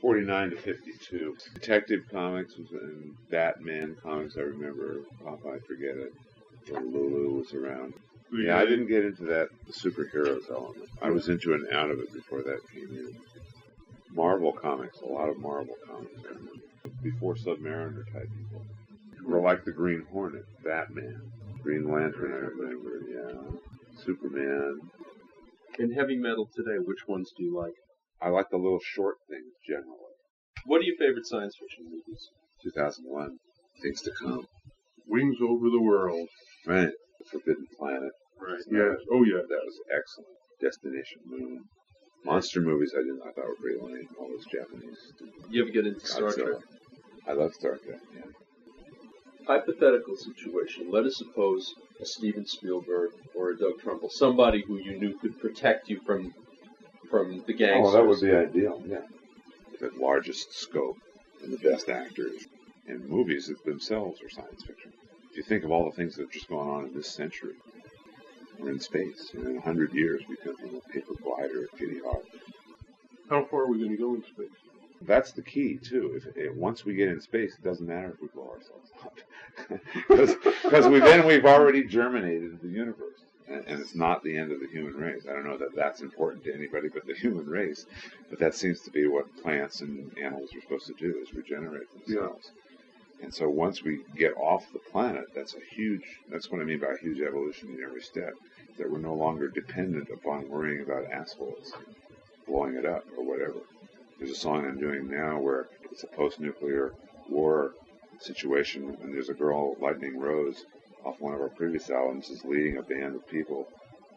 49 0.00 0.50
to 0.50 0.56
52. 0.56 1.36
Detective 1.54 2.04
Comics 2.10 2.56
was 2.56 2.70
and 2.72 3.14
Batman 3.30 3.96
Comics, 4.02 4.36
I 4.36 4.42
remember. 4.42 5.02
Popeye, 5.22 5.56
I 5.56 5.58
forget 5.60 5.96
it. 5.96 6.14
Or 6.72 6.80
Lulu 6.80 7.38
was 7.38 7.52
around. 7.52 7.94
Yeah, 8.32 8.58
I 8.58 8.64
didn't 8.64 8.86
get 8.86 9.04
into 9.04 9.24
that 9.24 9.48
superheroes 9.70 10.50
element. 10.50 10.88
I 11.02 11.10
was 11.10 11.28
into 11.28 11.52
and 11.52 11.66
out 11.72 11.90
of 11.90 11.98
it 11.98 12.12
before 12.12 12.42
that 12.42 12.60
came 12.72 12.88
in. 12.90 13.16
Marvel 14.12 14.52
Comics, 14.52 15.00
a 15.00 15.06
lot 15.06 15.28
of 15.28 15.38
Marvel 15.38 15.76
Comics. 15.86 16.20
Before 17.02 17.34
Submariner 17.34 18.04
type 18.12 18.28
people. 18.36 18.62
Or 19.26 19.40
like 19.40 19.64
the 19.64 19.72
Green 19.72 20.04
Hornet, 20.12 20.44
Batman, 20.64 21.20
Green 21.62 21.90
Lantern, 21.90 22.32
I 22.32 22.36
remember, 22.36 23.00
yeah. 23.08 24.02
Superman. 24.04 24.80
In 25.78 25.92
heavy 25.92 26.16
metal 26.16 26.48
today, 26.54 26.78
which 26.78 27.06
ones 27.06 27.32
do 27.36 27.44
you 27.44 27.56
like? 27.56 27.74
I 28.22 28.28
like 28.28 28.46
the 28.50 28.58
little 28.58 28.80
short 28.82 29.16
things 29.28 29.52
generally. 29.66 30.14
What 30.64 30.80
are 30.80 30.84
your 30.84 30.96
favorite 30.98 31.26
science 31.26 31.56
fiction 31.58 31.84
movies? 31.84 32.28
2001, 32.62 33.38
Things 33.82 34.02
to 34.02 34.12
Come. 34.20 34.46
Wings 35.06 35.38
over 35.42 35.70
the 35.70 35.80
world. 35.80 36.28
Right. 36.66 36.90
The 37.18 37.24
Forbidden 37.30 37.66
Planet. 37.78 38.12
Right. 38.40 38.60
Yes. 38.70 38.98
Oh, 39.10 39.24
yeah. 39.24 39.40
That 39.48 39.62
was 39.64 39.80
excellent. 39.88 40.36
Destination 40.60 41.20
Moon. 41.26 41.64
Monster 42.24 42.60
movies 42.60 42.92
I 42.94 43.00
didn't 43.00 43.22
I 43.22 43.32
thought 43.32 43.48
were 43.48 43.56
pretty 43.56 43.80
lame. 43.80 44.08
All 44.18 44.28
those 44.28 44.44
Japanese. 44.52 44.98
You 45.48 45.62
ever 45.62 45.70
get 45.70 45.86
into 45.86 46.06
Star 46.06 46.32
Trek? 46.32 46.60
I 47.26 47.32
love 47.32 47.54
Star 47.54 47.78
Trek, 47.78 48.00
yeah. 48.14 48.30
Hypothetical 49.46 50.16
situation. 50.16 50.90
Let 50.90 51.06
us 51.06 51.16
suppose 51.16 51.72
a 52.00 52.04
Steven 52.04 52.46
Spielberg 52.46 53.12
or 53.34 53.50
a 53.50 53.58
Doug 53.58 53.80
Trumbull, 53.80 54.10
somebody 54.10 54.62
who 54.66 54.76
you 54.78 54.98
knew 54.98 55.18
could 55.18 55.40
protect 55.40 55.88
you 55.88 56.00
from 56.04 56.34
from 57.10 57.42
the 57.46 57.52
gangsters. 57.52 57.86
Oh, 57.86 57.92
that 57.92 58.06
would 58.06 58.20
be 58.20 58.32
ideal, 58.32 58.82
yeah. 58.86 59.00
The 59.80 59.90
largest 59.98 60.54
scope 60.54 60.98
and 61.42 61.52
the 61.52 61.58
best 61.58 61.88
actors. 61.88 62.46
And 62.86 63.08
movies 63.08 63.48
that 63.48 63.64
themselves 63.64 64.22
are 64.22 64.30
science 64.30 64.62
fiction. 64.64 64.92
If 65.30 65.36
you 65.36 65.42
think 65.42 65.64
of 65.64 65.70
all 65.70 65.84
the 65.84 65.96
things 65.96 66.16
that 66.16 66.22
have 66.22 66.30
just 66.30 66.48
gone 66.48 66.68
on 66.68 66.86
in 66.86 66.94
this 66.94 67.08
century, 67.08 67.54
we're 68.58 68.70
in 68.70 68.80
space. 68.80 69.30
And 69.34 69.46
in 69.46 69.56
a 69.56 69.60
hundred 69.60 69.92
years, 69.92 70.22
we 70.28 70.36
come 70.36 70.56
from 70.56 70.76
a 70.76 70.92
paper 70.92 71.14
glider 71.22 71.64
at 71.64 71.78
Kitty 71.78 72.00
Hawk. 72.04 72.24
How 73.28 73.44
far 73.44 73.62
are 73.62 73.66
we 73.68 73.78
going 73.78 73.90
to 73.90 73.96
go 73.96 74.14
in 74.14 74.24
space? 74.24 74.48
That's 75.02 75.32
the 75.32 75.42
key 75.42 75.76
too. 75.76 76.12
If, 76.16 76.36
if 76.36 76.54
once 76.54 76.84
we 76.84 76.94
get 76.94 77.08
in 77.08 77.20
space, 77.20 77.54
it 77.54 77.64
doesn't 77.64 77.86
matter 77.86 78.10
if 78.10 78.20
we 78.20 78.28
blow 78.28 78.50
ourselves 78.50 78.90
up, 79.02 79.18
because 80.68 80.88
we 80.88 80.98
then 80.98 81.26
we've 81.26 81.46
already 81.46 81.84
germinated 81.84 82.60
the 82.60 82.68
universe, 82.68 83.20
and, 83.50 83.64
and 83.66 83.80
it's 83.80 83.94
not 83.94 84.22
the 84.22 84.36
end 84.36 84.52
of 84.52 84.60
the 84.60 84.68
human 84.68 84.94
race. 84.94 85.24
I 85.28 85.32
don't 85.32 85.46
know 85.46 85.58
that 85.58 85.74
that's 85.74 86.00
important 86.00 86.44
to 86.44 86.54
anybody 86.54 86.88
but 86.88 87.06
the 87.06 87.14
human 87.14 87.46
race, 87.46 87.86
but 88.28 88.38
that 88.38 88.54
seems 88.54 88.80
to 88.82 88.90
be 88.90 89.06
what 89.06 89.42
plants 89.42 89.80
and 89.80 90.16
animals 90.18 90.50
are 90.54 90.60
supposed 90.60 90.86
to 90.86 90.94
do 90.94 91.18
is 91.20 91.34
regenerate 91.34 91.88
themselves. 92.06 92.50
And 93.22 93.34
so 93.34 93.50
once 93.50 93.82
we 93.82 94.00
get 94.16 94.34
off 94.36 94.72
the 94.72 94.78
planet, 94.78 95.26
that's 95.34 95.54
a 95.54 95.74
huge. 95.74 96.04
That's 96.30 96.50
what 96.50 96.60
I 96.60 96.64
mean 96.64 96.78
by 96.80 96.92
a 96.94 96.98
huge 96.98 97.20
evolution 97.20 97.68
in 97.76 97.84
every 97.84 98.02
step. 98.02 98.32
That 98.78 98.90
we're 98.90 98.98
no 98.98 99.14
longer 99.14 99.48
dependent 99.48 100.08
upon 100.10 100.48
worrying 100.48 100.82
about 100.82 101.10
assholes 101.12 101.72
blowing 102.46 102.74
it 102.76 102.86
up 102.86 103.04
or 103.16 103.24
whatever. 103.24 103.60
There's 104.18 104.30
a 104.30 104.34
song 104.34 104.66
I'm 104.66 104.78
doing 104.78 105.08
now 105.08 105.38
where 105.38 105.68
it's 105.90 106.02
a 106.02 106.06
post-nuclear 106.06 106.92
war 107.28 107.72
situation, 108.18 108.96
and 109.02 109.14
there's 109.14 109.28
a 109.28 109.34
girl, 109.34 109.76
Lightning 109.80 110.18
Rose, 110.18 110.64
off 111.04 111.20
one 111.20 111.34
of 111.34 111.40
our 111.40 111.48
previous 111.48 111.90
albums, 111.90 112.30
is 112.30 112.44
leading 112.44 112.76
a 112.76 112.82
band 112.82 113.14
of 113.14 113.26
people 113.26 113.68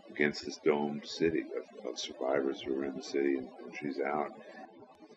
against 0.10 0.46
this 0.46 0.58
domed 0.58 1.06
city 1.06 1.44
of, 1.58 1.92
of 1.92 2.00
survivors 2.00 2.62
who 2.62 2.80
are 2.80 2.86
in 2.86 2.96
the 2.96 3.04
city, 3.04 3.38
and, 3.38 3.48
and 3.64 3.76
she's 3.80 4.00
out. 4.00 4.32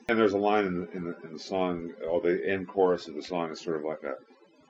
And 0.08 0.18
there's 0.18 0.34
a 0.34 0.38
line 0.38 0.66
in 0.66 0.80
the, 0.80 0.90
in 0.92 1.04
the 1.04 1.16
in 1.24 1.32
the 1.32 1.38
song, 1.38 1.90
or 2.08 2.20
the 2.20 2.48
end 2.48 2.68
chorus 2.68 3.08
of 3.08 3.14
the 3.14 3.22
song 3.22 3.50
is 3.50 3.60
sort 3.60 3.76
of 3.76 3.84
like 3.84 4.02
a 4.04 4.16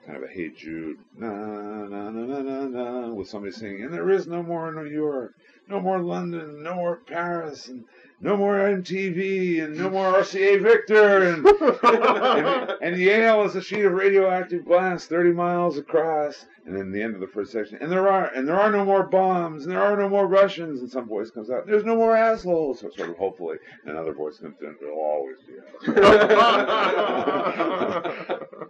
kind 0.07 0.23
of 0.23 0.29
a 0.29 0.33
Hey 0.33 0.49
Jude, 0.49 0.97
na 1.17 1.29
na 1.29 2.09
na 2.09 2.25
na 2.25 2.41
na 2.41 2.65
na, 2.65 3.13
with 3.13 3.27
somebody 3.27 3.51
singing, 3.51 3.83
and 3.83 3.93
there 3.93 4.09
is 4.09 4.25
no 4.25 4.41
more 4.41 4.71
New 4.71 4.89
York, 4.89 5.35
no 5.67 5.81
more 5.81 5.99
London, 5.99 6.63
no 6.63 6.75
more 6.75 7.01
Paris, 7.05 7.67
and 7.67 7.83
no 8.21 8.37
more 8.37 8.55
MTV, 8.55 9.65
and 9.65 9.77
no 9.77 9.89
more 9.89 10.13
RCA 10.13 10.61
Victor, 10.61 11.23
and 11.23 11.45
and, 11.83 12.71
and 12.81 12.97
Yale 12.97 13.43
is 13.43 13.57
a 13.57 13.61
sheet 13.61 13.83
of 13.83 13.91
radioactive 13.91 14.63
glass 14.63 15.07
30 15.07 15.33
miles 15.33 15.77
across. 15.77 16.45
And 16.65 16.73
then 16.75 16.91
the 16.91 17.01
end 17.01 17.13
of 17.13 17.21
the 17.21 17.27
first 17.27 17.51
section, 17.51 17.77
and 17.81 17.91
there 17.91 18.09
are 18.09 18.27
and 18.27 18.47
there 18.47 18.59
are 18.59 18.71
no 18.71 18.85
more 18.85 19.03
bombs, 19.03 19.65
and 19.65 19.73
there 19.73 19.81
are 19.81 19.97
no 19.97 20.07
more 20.07 20.25
Russians. 20.25 20.79
And 20.79 20.89
some 20.89 21.05
voice 21.07 21.31
comes 21.31 21.49
out, 21.49 21.67
there's 21.67 21.83
no 21.83 21.97
more 21.97 22.15
assholes. 22.15 22.79
So 22.79 22.89
sort 22.91 23.09
of 23.09 23.17
hopefully, 23.17 23.57
and 23.83 23.91
another 23.91 24.13
voice 24.13 24.37
comes 24.37 24.55
in, 24.61 24.73
there'll 24.79 24.97
always 24.97 25.35
be 25.45 25.55
assholes. 25.91 28.63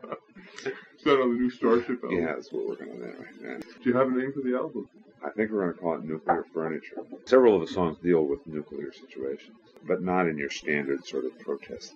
That 1.08 1.22
on 1.22 1.34
the 1.36 1.40
new 1.40 1.50
Starship 1.50 2.04
album? 2.04 2.20
yeah, 2.20 2.34
that's 2.36 2.52
what 2.52 2.68
we're 2.68 2.76
going 2.76 3.00
to 3.00 3.06
do 3.06 3.14
right 3.18 3.42
now. 3.42 3.58
Do 3.82 3.90
you 3.90 3.96
have 3.96 4.08
a 4.10 4.12
name 4.12 4.34
for 4.34 4.42
the 4.42 4.58
album? 4.58 4.90
I 5.24 5.30
think 5.30 5.52
we're 5.52 5.62
going 5.62 5.74
to 5.74 5.80
call 5.80 5.96
it 5.96 6.04
nuclear 6.04 6.46
furniture. 6.54 6.98
Several 7.24 7.56
of 7.56 7.62
the 7.62 7.74
songs 7.74 7.98
deal 8.04 8.24
with 8.26 8.46
nuclear 8.46 8.92
situations, 8.92 9.56
but 9.88 10.02
not 10.02 10.28
in 10.28 10.38
your 10.38 10.50
standard 10.50 11.06
sort 11.06 11.24
of 11.24 11.40
protest. 11.40 11.94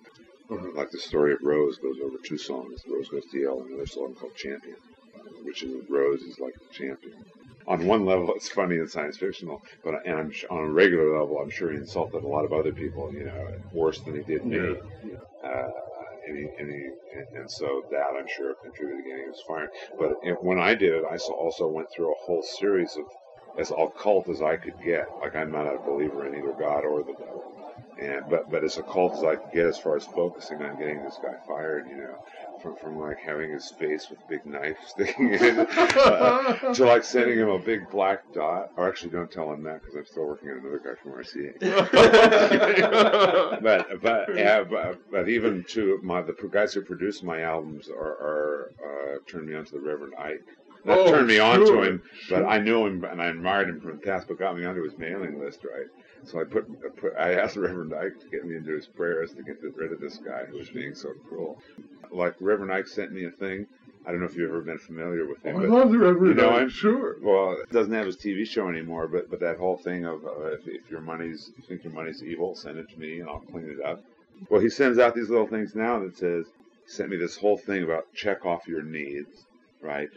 Like 0.48 0.90
the 0.90 0.98
story 0.98 1.34
of 1.34 1.40
Rose 1.42 1.76
goes 1.76 1.96
over 2.02 2.16
two 2.24 2.38
songs. 2.38 2.80
Rose 2.88 3.08
goes 3.10 3.26
to 3.26 3.38
Yale, 3.38 3.60
and 3.60 3.68
another 3.72 3.86
song 3.86 4.14
called 4.14 4.34
Champion, 4.34 4.76
which 5.44 5.62
is 5.62 5.88
Rose 5.90 6.22
is 6.22 6.38
like 6.38 6.54
the 6.54 6.72
champion. 6.72 7.22
On 7.66 7.86
one 7.86 8.06
level, 8.06 8.32
it's 8.34 8.48
funny 8.48 8.78
and 8.78 8.90
science 8.90 9.18
fictional, 9.18 9.62
but 9.84 10.06
and 10.06 10.18
I'm 10.18 10.30
sh- 10.32 10.46
on 10.50 10.58
a 10.58 10.70
regular 10.72 11.20
level, 11.20 11.38
I'm 11.38 11.50
sure 11.50 11.70
he 11.70 11.76
insulted 11.76 12.24
a 12.24 12.26
lot 12.26 12.46
of 12.46 12.52
other 12.54 12.72
people, 12.72 13.12
you 13.12 13.24
know, 13.24 13.54
worse 13.72 14.00
than 14.00 14.16
he 14.16 14.22
did 14.22 14.46
me. 14.46 14.74
Uh, 15.44 15.68
and, 16.26 16.38
he, 16.38 16.44
and, 16.58 16.70
he, 16.70 16.90
and, 17.36 17.50
so 17.50 17.84
that 17.90 18.14
I'm 18.18 18.26
sure 18.28 18.54
contributed 18.62 19.04
to 19.04 19.10
getting 19.10 19.28
his 19.28 19.42
fired. 19.46 19.70
But 19.98 20.14
it, 20.22 20.42
when 20.42 20.58
I 20.58 20.74
did 20.74 20.94
it, 20.94 21.04
I 21.10 21.16
so 21.16 21.32
also 21.32 21.66
went 21.68 21.88
through 21.90 22.12
a 22.12 22.18
whole 22.18 22.42
series 22.42 22.96
of 22.96 23.04
as 23.58 23.70
occult 23.70 24.28
as 24.28 24.42
I 24.42 24.56
could 24.56 24.74
get. 24.84 25.08
Like 25.20 25.36
I'm 25.36 25.50
not 25.50 25.66
a 25.66 25.78
believer 25.78 26.26
in 26.26 26.34
either 26.34 26.52
God 26.52 26.84
or 26.84 27.02
the 27.02 27.12
devil, 27.12 27.74
and 28.00 28.24
but 28.28 28.50
but 28.50 28.64
as 28.64 28.78
occult 28.78 29.14
as 29.14 29.24
I 29.24 29.36
could 29.36 29.52
get 29.52 29.66
as 29.66 29.78
far 29.78 29.96
as 29.96 30.04
focusing 30.04 30.62
on 30.62 30.78
getting 30.78 31.02
this 31.02 31.18
guy 31.22 31.34
fired, 31.46 31.88
you 31.88 31.96
know. 31.96 32.18
From, 32.62 32.76
from 32.76 33.00
like 33.00 33.18
having 33.18 33.50
his 33.50 33.72
face 33.72 34.08
with 34.08 34.20
a 34.20 34.28
big 34.28 34.46
knife 34.46 34.76
sticking 34.86 35.34
in 35.34 35.58
uh, 35.58 36.72
to 36.74 36.84
like 36.84 37.02
sending 37.02 37.36
him 37.36 37.48
a 37.48 37.58
big 37.58 37.90
black 37.90 38.22
dot. 38.32 38.70
Or 38.76 38.88
actually, 38.88 39.10
don't 39.10 39.32
tell 39.32 39.52
him 39.52 39.64
that 39.64 39.80
because 39.80 39.96
I'm 39.96 40.06
still 40.06 40.26
working 40.26 40.50
on 40.50 40.58
another 40.58 40.78
guy 40.78 40.94
from 41.02 41.10
RCA. 41.10 41.58
but 43.62 44.00
but, 44.00 44.36
yeah, 44.36 44.62
but 44.62 45.10
but 45.10 45.28
even 45.28 45.64
to 45.70 45.98
my 46.04 46.22
the 46.22 46.34
guys 46.52 46.72
who 46.72 46.82
produced 46.82 47.24
my 47.24 47.40
albums 47.40 47.88
are, 47.88 47.98
are 47.98 48.70
uh, 48.84 49.18
turned 49.28 49.48
me 49.48 49.56
on 49.56 49.64
to 49.64 49.72
the 49.72 49.80
Reverend 49.80 50.14
Ike. 50.16 50.44
Not 50.84 50.98
Oh, 50.98 51.10
turned 51.10 51.28
me 51.28 51.38
on 51.38 51.60
to 51.60 51.82
him, 51.82 52.02
but 52.28 52.44
I 52.44 52.58
knew 52.58 52.86
him 52.86 53.04
and 53.04 53.22
I 53.22 53.26
admired 53.26 53.68
him 53.68 53.80
from 53.80 53.92
the 53.92 53.98
past, 53.98 54.26
but 54.28 54.38
got 54.38 54.56
me 54.56 54.64
onto 54.64 54.82
his 54.82 54.98
mailing 54.98 55.38
list, 55.38 55.64
right? 55.64 55.86
So 56.24 56.40
I 56.40 56.44
put, 56.44 56.68
I 56.84 56.88
put 57.00 57.12
I 57.16 57.34
asked 57.34 57.56
Reverend 57.56 57.94
Ike 57.94 58.18
to 58.20 58.26
get 58.28 58.44
me 58.44 58.56
into 58.56 58.72
his 58.72 58.86
prayers 58.86 59.32
to 59.34 59.42
get 59.42 59.58
rid 59.62 59.92
of 59.92 60.00
this 60.00 60.16
guy 60.18 60.44
who 60.44 60.58
was 60.58 60.70
being 60.70 60.94
so 60.94 61.10
cruel. 61.28 61.58
Like 62.10 62.34
Reverend 62.40 62.72
Ike 62.72 62.86
sent 62.88 63.12
me 63.12 63.24
a 63.24 63.30
thing. 63.30 63.66
I 64.04 64.10
don't 64.10 64.18
know 64.18 64.26
if 64.26 64.34
you've 64.36 64.50
ever 64.50 64.60
been 64.62 64.78
familiar 64.78 65.26
with 65.26 65.42
him. 65.44 65.56
I 65.56 65.64
love 65.66 65.92
the 65.92 65.98
Reverend. 65.98 66.26
You 66.28 66.34
know 66.34 66.56
him? 66.58 66.68
Sure. 66.68 67.16
well, 67.22 67.52
it 67.52 67.70
doesn't 67.70 67.92
have 67.92 68.06
his 68.06 68.16
TV 68.16 68.44
show 68.44 68.68
anymore, 68.68 69.06
but 69.06 69.30
but 69.30 69.38
that 69.40 69.58
whole 69.58 69.76
thing 69.76 70.04
of 70.04 70.24
uh, 70.24 70.46
if, 70.52 70.66
if 70.66 70.90
your 70.90 71.00
money's 71.00 71.50
if 71.56 71.58
you 71.58 71.64
think 71.68 71.84
your 71.84 71.92
money's 71.92 72.22
evil, 72.22 72.54
send 72.56 72.78
it 72.78 72.88
to 72.90 72.98
me 72.98 73.20
and 73.20 73.28
I'll 73.28 73.38
clean 73.40 73.68
it 73.70 73.84
up. 73.84 74.02
Well, 74.50 74.60
he 74.60 74.68
sends 74.68 74.98
out 74.98 75.14
these 75.14 75.30
little 75.30 75.46
things 75.46 75.76
now 75.76 76.00
that 76.00 76.16
says 76.16 76.46
he 76.84 76.90
sent 76.90 77.10
me 77.10 77.16
this 77.16 77.36
whole 77.36 77.56
thing 77.56 77.84
about 77.84 78.12
check 78.12 78.44
off 78.44 78.66
your 78.66 78.82
needs, 78.82 79.44
right? 79.80 80.08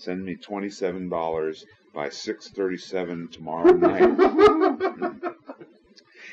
Send 0.00 0.24
me 0.24 0.34
twenty 0.34 0.70
seven 0.70 1.10
dollars 1.10 1.66
by 1.94 2.08
six 2.08 2.48
thirty 2.48 2.78
seven 2.78 3.28
tomorrow 3.28 3.72
night. 3.72 5.22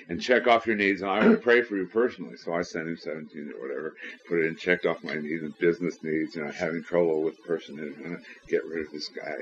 And 0.10 0.22
check 0.22 0.48
off 0.48 0.66
your 0.66 0.78
needs, 0.78 1.02
and 1.02 1.12
I 1.12 1.28
will 1.28 1.36
pray 1.36 1.62
for 1.64 1.76
you 1.76 1.86
personally. 1.86 2.38
So 2.38 2.54
I 2.54 2.62
sent 2.62 2.88
him 2.88 2.96
seventeen 2.96 3.52
or 3.54 3.68
whatever, 3.68 3.96
put 4.26 4.40
it 4.40 4.46
in, 4.46 4.56
checked 4.56 4.86
off 4.86 5.04
my 5.04 5.16
needs 5.16 5.44
and 5.44 5.58
business 5.58 6.02
needs, 6.02 6.38
and 6.38 6.46
I'm 6.46 6.54
having 6.54 6.82
trouble 6.82 7.24
with 7.24 7.36
the 7.36 7.44
person 7.44 7.78
who's 7.78 7.98
going 7.98 8.16
to 8.16 8.22
get 8.48 8.66
rid 8.66 8.86
of 8.86 8.92
this 8.94 9.10
guy, 9.10 9.36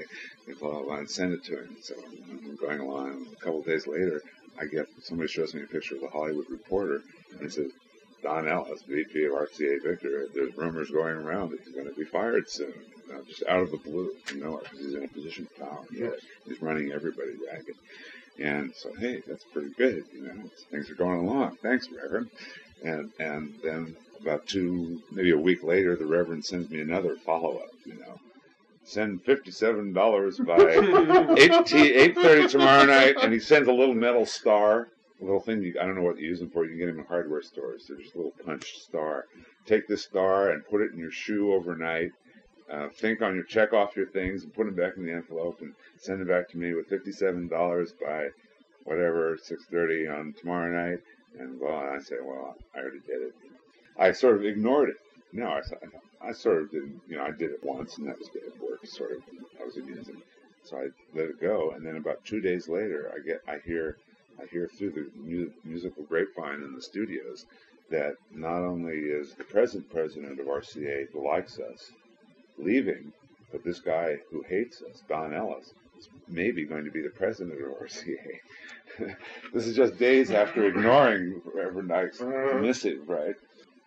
and 0.48 0.58
blah, 0.58 0.72
blah, 0.72 0.82
blah, 0.82 0.96
and 0.96 1.10
send 1.10 1.34
it 1.34 1.44
to 1.44 1.58
him. 1.58 1.78
So 1.84 1.94
I'm 2.32 2.56
going 2.56 2.80
along. 2.80 3.28
A 3.34 3.44
couple 3.44 3.60
of 3.60 3.66
days 3.68 3.86
later, 3.86 4.24
I 4.60 4.66
get 4.66 4.88
somebody 5.04 5.30
shows 5.30 5.54
me 5.54 5.62
a 5.62 5.68
picture 5.68 5.96
of 5.96 6.02
the 6.02 6.10
Hollywood 6.10 6.50
Reporter, 6.50 7.04
and 7.34 7.42
it 7.44 7.54
says, 7.54 7.72
Don 8.26 8.48
Ellis, 8.48 8.82
VP 8.82 9.26
of 9.26 9.34
RCA 9.34 9.84
Victor, 9.84 10.26
there's 10.34 10.58
rumors 10.58 10.90
going 10.90 11.16
around 11.16 11.52
that 11.52 11.60
he's 11.60 11.76
going 11.76 11.88
to 11.88 11.94
be 11.94 12.06
fired 12.06 12.50
soon. 12.50 12.74
Just 13.28 13.44
out 13.48 13.62
of 13.62 13.70
the 13.70 13.78
blue, 13.78 14.10
you 14.34 14.44
know, 14.44 14.58
because 14.58 14.80
he's 14.80 14.96
in 14.96 15.04
a 15.04 15.08
position 15.08 15.48
of 15.48 15.60
power. 15.60 15.86
Yes. 15.92 16.14
He's 16.48 16.60
running 16.60 16.92
everybody 16.92 17.34
ragged. 17.48 17.76
And 18.40 18.74
so, 18.76 18.92
hey, 18.96 19.22
that's 19.28 19.44
pretty 19.54 19.70
good, 19.78 20.06
you 20.12 20.24
know, 20.24 20.34
things 20.72 20.90
are 20.90 20.96
going 20.96 21.20
along. 21.20 21.58
Thanks, 21.62 21.88
Reverend. 21.92 22.32
And 22.84 23.12
and 23.20 23.54
then 23.64 23.96
about 24.22 24.48
two, 24.48 25.04
maybe 25.12 25.30
a 25.30 25.38
week 25.38 25.62
later, 25.64 25.96
the 25.96 26.08
Reverend 26.08 26.44
sends 26.44 26.72
me 26.72 26.82
another 26.82 27.18
follow 27.18 27.58
up, 27.58 27.70
you 27.86 27.94
know. 27.94 28.20
Send 28.86 29.24
fifty-seven 29.24 29.94
dollars 29.94 30.40
by 30.40 30.58
eight 31.38 31.74
eight 31.76 32.16
thirty 32.16 32.48
tomorrow 32.48 32.86
night, 32.86 33.18
and 33.22 33.32
he 33.32 33.40
sends 33.40 33.68
a 33.68 33.74
little 33.74 33.96
metal 33.96 34.26
star 34.26 34.90
little 35.20 35.40
thing. 35.40 35.62
You, 35.62 35.76
I 35.80 35.86
don't 35.86 35.96
know 35.96 36.04
what 36.04 36.20
you 36.20 36.28
use 36.28 36.40
them 36.40 36.50
for. 36.50 36.64
You 36.64 36.72
can 36.72 36.80
get 36.80 36.86
them 36.88 37.00
in 37.00 37.06
hardware 37.06 37.42
stores. 37.42 37.86
They're 37.88 37.98
just 37.98 38.16
a 38.16 38.18
little 38.18 38.34
punched 38.46 38.82
star. 38.82 39.26
Take 39.66 39.88
this 39.88 40.04
star 40.04 40.52
and 40.52 40.66
put 40.66 40.82
it 40.82 40.92
in 40.92 41.00
your 41.00 41.12
shoe 41.12 41.54
overnight. 41.54 42.12
Uh, 42.72 42.90
think 42.90 43.22
on 43.22 43.36
your 43.36 43.44
check 43.44 43.74
off 43.74 43.96
your 43.96 44.08
things 44.08 44.44
and 44.44 44.54
put 44.54 44.66
them 44.66 44.76
back 44.76 44.98
in 44.98 45.06
the 45.06 45.12
envelope 45.12 45.62
and 45.62 45.74
send 45.98 46.22
it 46.22 46.28
back 46.28 46.50
to 46.50 46.58
me 46.58 46.74
with 46.74 46.88
fifty-seven 46.88 47.48
dollars 47.48 47.94
by 47.94 48.28
whatever 48.86 49.38
six 49.42 49.66
thirty 49.66 50.08
on 50.08 50.34
tomorrow 50.40 50.72
night. 50.72 51.00
And 51.40 51.60
well, 51.60 51.78
I 51.78 52.00
say, 52.00 52.16
well, 52.24 52.56
I 52.76 52.80
already 52.80 53.02
did 53.02 53.22
it. 53.22 53.36
I 54.00 54.12
sort 54.12 54.38
of 54.38 54.46
ignored 54.46 54.90
it. 54.90 54.96
No, 55.32 55.48
I, 55.48 55.62
I 56.30 56.32
sort 56.32 56.64
of 56.64 56.72
didn't. 56.72 57.02
You 57.08 57.18
know, 57.18 57.24
I 57.24 57.32
did 57.32 57.52
it 57.52 57.64
once, 57.64 57.98
and 57.98 58.08
that 58.08 58.18
was 58.18 58.30
good. 58.30 58.44
It 58.44 58.60
worked. 58.60 58.88
Sort 58.88 59.12
of. 59.12 59.18
I 59.62 59.66
was 59.66 59.78
amusing. 59.78 60.22
So 60.64 60.78
I 60.78 60.88
let 61.14 61.30
it 61.30 61.40
go, 61.40 61.72
and 61.76 61.86
then 61.86 61.98
about 61.98 62.26
two 62.26 62.42
days 62.42 62.68
later, 62.68 63.12
I 63.16 63.20
get 63.20 63.42
I 63.48 63.60
hear 63.64 63.98
I 64.42 64.46
hear 64.48 64.68
through 64.68 64.92
the 64.92 65.10
mu- 65.16 65.52
musical 65.64 66.04
grapevine 66.04 66.64
in 66.64 66.74
the 66.74 66.82
studios 66.82 67.46
that 67.90 68.16
not 68.32 68.62
only 68.62 68.98
is 68.98 69.34
the 69.36 69.44
present 69.44 69.90
president 69.92 70.40
of 70.40 70.48
RCA 70.48 71.12
who 71.12 71.28
likes 71.28 71.60
us 71.60 71.92
leaving, 72.58 73.12
but 73.52 73.64
this 73.64 73.80
guy 73.80 74.18
who 74.32 74.44
hates 74.44 74.82
us, 74.82 75.04
Don 75.08 75.34
Ellis, 75.34 75.74
is 75.98 76.10
maybe 76.28 76.66
going 76.66 76.86
to 76.86 76.92
be 76.92 77.02
the 77.02 77.10
president 77.10 77.62
of 77.62 77.68
RCA. 77.80 79.16
this 79.54 79.68
is 79.68 79.76
just 79.76 79.98
days 79.98 80.32
after 80.32 80.66
ignoring 80.66 81.42
Reverend 81.54 81.92
Ike's 81.92 82.22
uh-huh. 82.22 82.58
missive, 82.60 83.08
right? 83.08 83.36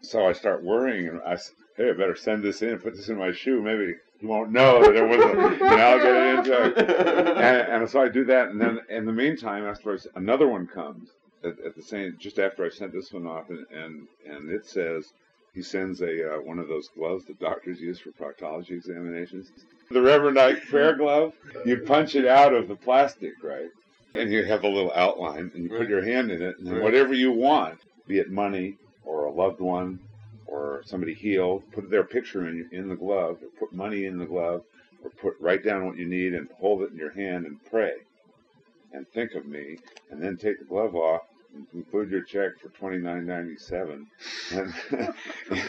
So 0.02 0.26
I 0.26 0.32
start 0.32 0.62
worrying, 0.62 1.08
and 1.08 1.20
I 1.22 1.36
hey, 1.76 1.90
I 1.90 1.92
better 1.92 2.16
send 2.16 2.42
this 2.44 2.62
in, 2.62 2.78
put 2.78 2.94
this 2.94 3.08
in 3.08 3.18
my 3.18 3.32
shoe. 3.32 3.60
Maybe 3.60 3.94
he 4.20 4.26
won't 4.26 4.50
know 4.50 4.82
that 4.82 4.94
there 4.94 5.06
was 5.06 5.20
a, 5.20 5.28
you 5.28 5.76
know, 5.76 5.86
I'll 5.86 5.98
get 5.98 6.14
it 6.14 6.38
into. 6.38 7.36
And, 7.38 7.82
and 7.82 7.90
so 7.90 8.02
I 8.02 8.08
do 8.08 8.24
that, 8.24 8.48
and 8.48 8.60
then 8.60 8.80
in 8.88 9.06
the 9.06 9.12
meantime, 9.12 9.64
afterwards, 9.64 10.06
another 10.14 10.48
one 10.48 10.66
comes 10.66 11.08
at, 11.44 11.58
at 11.64 11.76
the 11.76 11.82
same, 11.82 12.16
just 12.18 12.38
after 12.38 12.64
I 12.64 12.68
sent 12.70 12.92
this 12.92 13.12
one 13.12 13.26
off, 13.26 13.48
and 13.48 13.64
and, 13.70 14.08
and 14.28 14.50
it 14.50 14.66
says 14.66 15.04
he 15.54 15.62
sends 15.62 16.00
a 16.02 16.34
uh, 16.34 16.40
one 16.40 16.58
of 16.58 16.68
those 16.68 16.88
gloves 16.88 17.24
that 17.26 17.38
doctors 17.38 17.80
use 17.80 18.00
for 18.00 18.10
proctology 18.10 18.72
examinations. 18.72 19.50
The 19.90 20.02
Reverend 20.02 20.38
Ike 20.38 20.64
prayer 20.66 20.96
glove. 20.96 21.32
You 21.64 21.78
punch 21.78 22.14
it 22.16 22.26
out 22.26 22.52
of 22.52 22.68
the 22.68 22.76
plastic, 22.76 23.32
right? 23.42 23.68
And 24.14 24.32
you 24.32 24.42
have 24.44 24.64
a 24.64 24.68
little 24.68 24.92
outline, 24.94 25.50
and 25.54 25.62
you 25.62 25.70
put 25.70 25.88
your 25.88 26.02
hand 26.02 26.30
in 26.32 26.42
it, 26.42 26.58
and 26.58 26.72
Right. 26.72 26.82
whatever 26.82 27.14
you 27.14 27.30
want, 27.32 27.78
be 28.08 28.18
it 28.18 28.30
money 28.30 28.76
or 29.04 29.26
a 29.26 29.30
loved 29.32 29.60
one 29.60 30.00
or 30.48 30.82
somebody 30.86 31.14
healed, 31.14 31.62
put 31.72 31.90
their 31.90 32.04
picture 32.04 32.48
in 32.48 32.68
in 32.72 32.88
the 32.88 32.96
glove, 32.96 33.38
or 33.42 33.48
put 33.58 33.72
money 33.72 34.06
in 34.06 34.18
the 34.18 34.26
glove, 34.26 34.62
or 35.04 35.10
put 35.10 35.34
write 35.40 35.64
down 35.64 35.86
what 35.86 35.96
you 35.98 36.06
need 36.06 36.34
and 36.34 36.48
hold 36.58 36.82
it 36.82 36.90
in 36.92 36.98
your 36.98 37.12
hand 37.12 37.46
and 37.46 37.64
pray, 37.70 37.94
and 38.92 39.08
think 39.10 39.34
of 39.34 39.46
me, 39.46 39.78
and 40.10 40.22
then 40.22 40.36
take 40.36 40.58
the 40.58 40.64
glove 40.64 40.96
off 40.96 41.22
and 41.54 41.66
include 41.74 42.10
your 42.10 42.22
check 42.22 42.58
for 42.60 42.68
twenty 42.70 42.98
nine 42.98 43.26
ninety 43.26 43.56
seven, 43.56 44.06
and, 44.52 44.74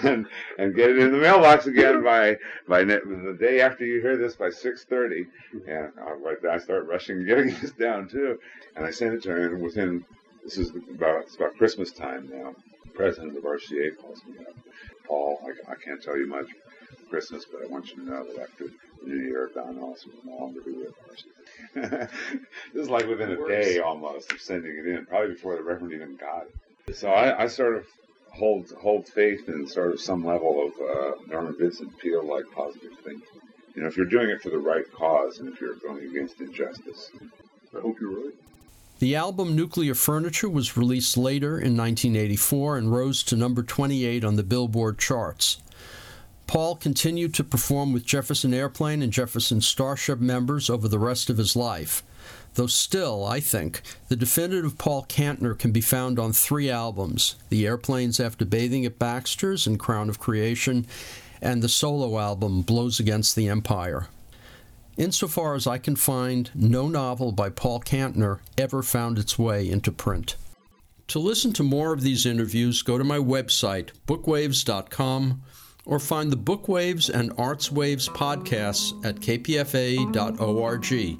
and 0.03 0.27
and 0.57 0.75
get 0.75 0.91
it 0.91 0.99
in 0.99 1.11
the 1.11 1.17
mailbox 1.17 1.67
again 1.67 2.03
by 2.03 2.37
by 2.67 2.83
the 2.83 3.37
day 3.39 3.61
after 3.61 3.85
you 3.85 4.01
hear 4.01 4.17
this 4.17 4.35
by 4.35 4.49
six 4.49 4.85
thirty, 4.85 5.27
and 5.67 5.91
uh, 6.01 6.15
then 6.41 6.51
I 6.51 6.57
start 6.57 6.87
rushing 6.87 7.25
getting 7.27 7.55
this 7.61 7.71
down 7.71 8.07
too, 8.09 8.39
and 8.75 8.85
I 8.85 8.91
send 8.91 9.13
it 9.13 9.23
to 9.23 9.29
her, 9.31 9.53
and 9.53 9.61
within 9.63 10.05
this 10.43 10.57
is 10.57 10.71
about 10.93 11.23
it's 11.23 11.35
about 11.35 11.57
Christmas 11.57 11.91
time 11.91 12.29
now. 12.31 12.55
The 12.99 13.05
president 13.05 13.37
of 13.37 13.43
RCA 13.45 13.97
calls 13.97 14.21
me 14.25 14.39
up. 14.45 14.53
Paul, 15.07 15.39
I, 15.45 15.71
I 15.71 15.75
can't 15.75 16.03
tell 16.03 16.17
you 16.17 16.27
much 16.27 16.47
Christmas, 17.09 17.45
but 17.45 17.63
I 17.63 17.67
want 17.67 17.89
you 17.91 17.95
to 17.95 18.03
know 18.03 18.25
that 18.25 18.41
after 18.41 18.65
the 18.65 19.07
New 19.07 19.23
Year, 19.23 19.49
Don 19.55 19.79
Ellis 19.79 20.05
will 20.05 20.29
no 20.29 20.37
longer 20.37 20.59
be 20.59 20.73
with 20.73 20.93
RCA. 21.73 22.09
this 22.73 22.83
is 22.83 22.89
like 22.89 23.07
within 23.07 23.31
a 23.31 23.47
day 23.47 23.79
almost 23.79 24.33
of 24.33 24.41
sending 24.41 24.75
it 24.75 24.85
in, 24.85 25.05
probably 25.05 25.33
before 25.33 25.55
the 25.55 25.63
Reverend 25.63 25.93
even 25.93 26.17
got 26.17 26.47
it. 26.87 26.97
So 26.97 27.09
I, 27.09 27.43
I 27.43 27.47
sort 27.47 27.77
of 27.77 27.85
hold 28.33 28.69
hold 28.71 29.07
faith 29.07 29.47
in 29.47 29.65
sort 29.65 29.93
of 29.93 30.01
some 30.01 30.25
level 30.25 30.67
of 30.67 30.73
uh, 30.73 31.11
Norman 31.25 31.55
Vincent 31.57 31.97
Peale 31.99 32.27
like 32.27 32.51
positive 32.53 32.91
thinking. 33.05 33.21
You 33.75 33.83
know, 33.83 33.87
if 33.87 33.95
you're 33.95 34.07
doing 34.07 34.29
it 34.29 34.41
for 34.41 34.49
the 34.49 34.59
right 34.59 34.83
cause 34.91 35.39
and 35.39 35.47
if 35.47 35.61
you're 35.61 35.75
going 35.75 36.03
against 36.03 36.41
injustice. 36.41 37.11
I 37.73 37.79
hope 37.79 37.95
you're 38.01 38.25
right. 38.25 38.35
The 38.99 39.15
album 39.15 39.55
Nuclear 39.55 39.95
Furniture 39.95 40.49
was 40.49 40.75
released 40.75 41.15
later 41.15 41.57
in 41.57 41.77
1984 41.77 42.77
and 42.77 42.91
rose 42.91 43.23
to 43.23 43.37
number 43.37 43.63
28 43.63 44.25
on 44.25 44.35
the 44.35 44.43
Billboard 44.43 44.99
charts. 44.99 45.61
Paul 46.47 46.75
continued 46.75 47.33
to 47.35 47.45
perform 47.45 47.93
with 47.93 48.05
Jefferson 48.05 48.53
Airplane 48.53 49.01
and 49.01 49.13
Jefferson 49.13 49.61
Starship 49.61 50.19
members 50.19 50.69
over 50.69 50.89
the 50.89 50.99
rest 50.99 51.29
of 51.29 51.37
his 51.37 51.55
life. 51.55 52.03
Though 52.55 52.67
still, 52.67 53.25
I 53.25 53.39
think, 53.39 53.83
the 54.09 54.17
definitive 54.17 54.77
Paul 54.77 55.05
Kantner 55.05 55.57
can 55.57 55.71
be 55.71 55.79
found 55.79 56.19
on 56.19 56.33
three 56.33 56.69
albums 56.69 57.35
The 57.47 57.65
Airplanes 57.65 58.19
After 58.19 58.43
Bathing 58.43 58.85
at 58.85 58.99
Baxter's 58.99 59.65
and 59.65 59.79
Crown 59.79 60.09
of 60.09 60.19
Creation, 60.19 60.85
and 61.41 61.61
the 61.61 61.69
solo 61.69 62.19
album 62.19 62.63
Blows 62.63 62.99
Against 62.99 63.37
the 63.37 63.47
Empire. 63.47 64.07
Insofar 64.99 65.55
as 65.55 65.65
I 65.65 65.77
can 65.77 65.95
find, 65.95 66.51
no 66.53 66.89
novel 66.89 67.31
by 67.31 67.49
Paul 67.49 67.79
Kantner 67.79 68.39
ever 68.57 68.83
found 68.83 69.17
its 69.17 69.39
way 69.39 69.69
into 69.69 69.93
print. 69.93 70.35
To 71.07 71.19
listen 71.19 71.53
to 71.53 71.63
more 71.63 71.93
of 71.93 72.01
these 72.01 72.25
interviews, 72.25 72.81
go 72.81 72.97
to 72.97 73.03
my 73.05 73.17
website, 73.17 73.91
bookwaves.com, 74.05 75.41
or 75.85 75.99
find 75.99 76.29
the 76.29 76.37
Bookwaves 76.37 77.09
and 77.09 77.31
Arts 77.37 77.71
Waves 77.71 78.09
podcasts 78.09 78.93
at 79.05 79.15
kpfa.org. 79.15 81.19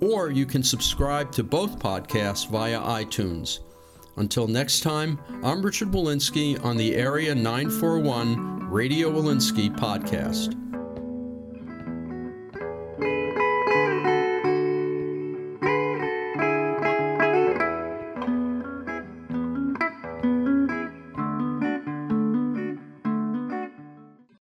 Or 0.00 0.30
you 0.32 0.44
can 0.44 0.64
subscribe 0.64 1.30
to 1.32 1.44
both 1.44 1.78
podcasts 1.78 2.48
via 2.48 2.80
iTunes. 2.80 3.60
Until 4.16 4.48
next 4.48 4.80
time, 4.80 5.20
I'm 5.44 5.62
Richard 5.62 5.92
Wolinsky 5.92 6.62
on 6.64 6.76
the 6.76 6.96
Area 6.96 7.36
941 7.36 8.68
Radio 8.68 9.12
Wolinsky 9.12 9.74
podcast. 9.74 10.61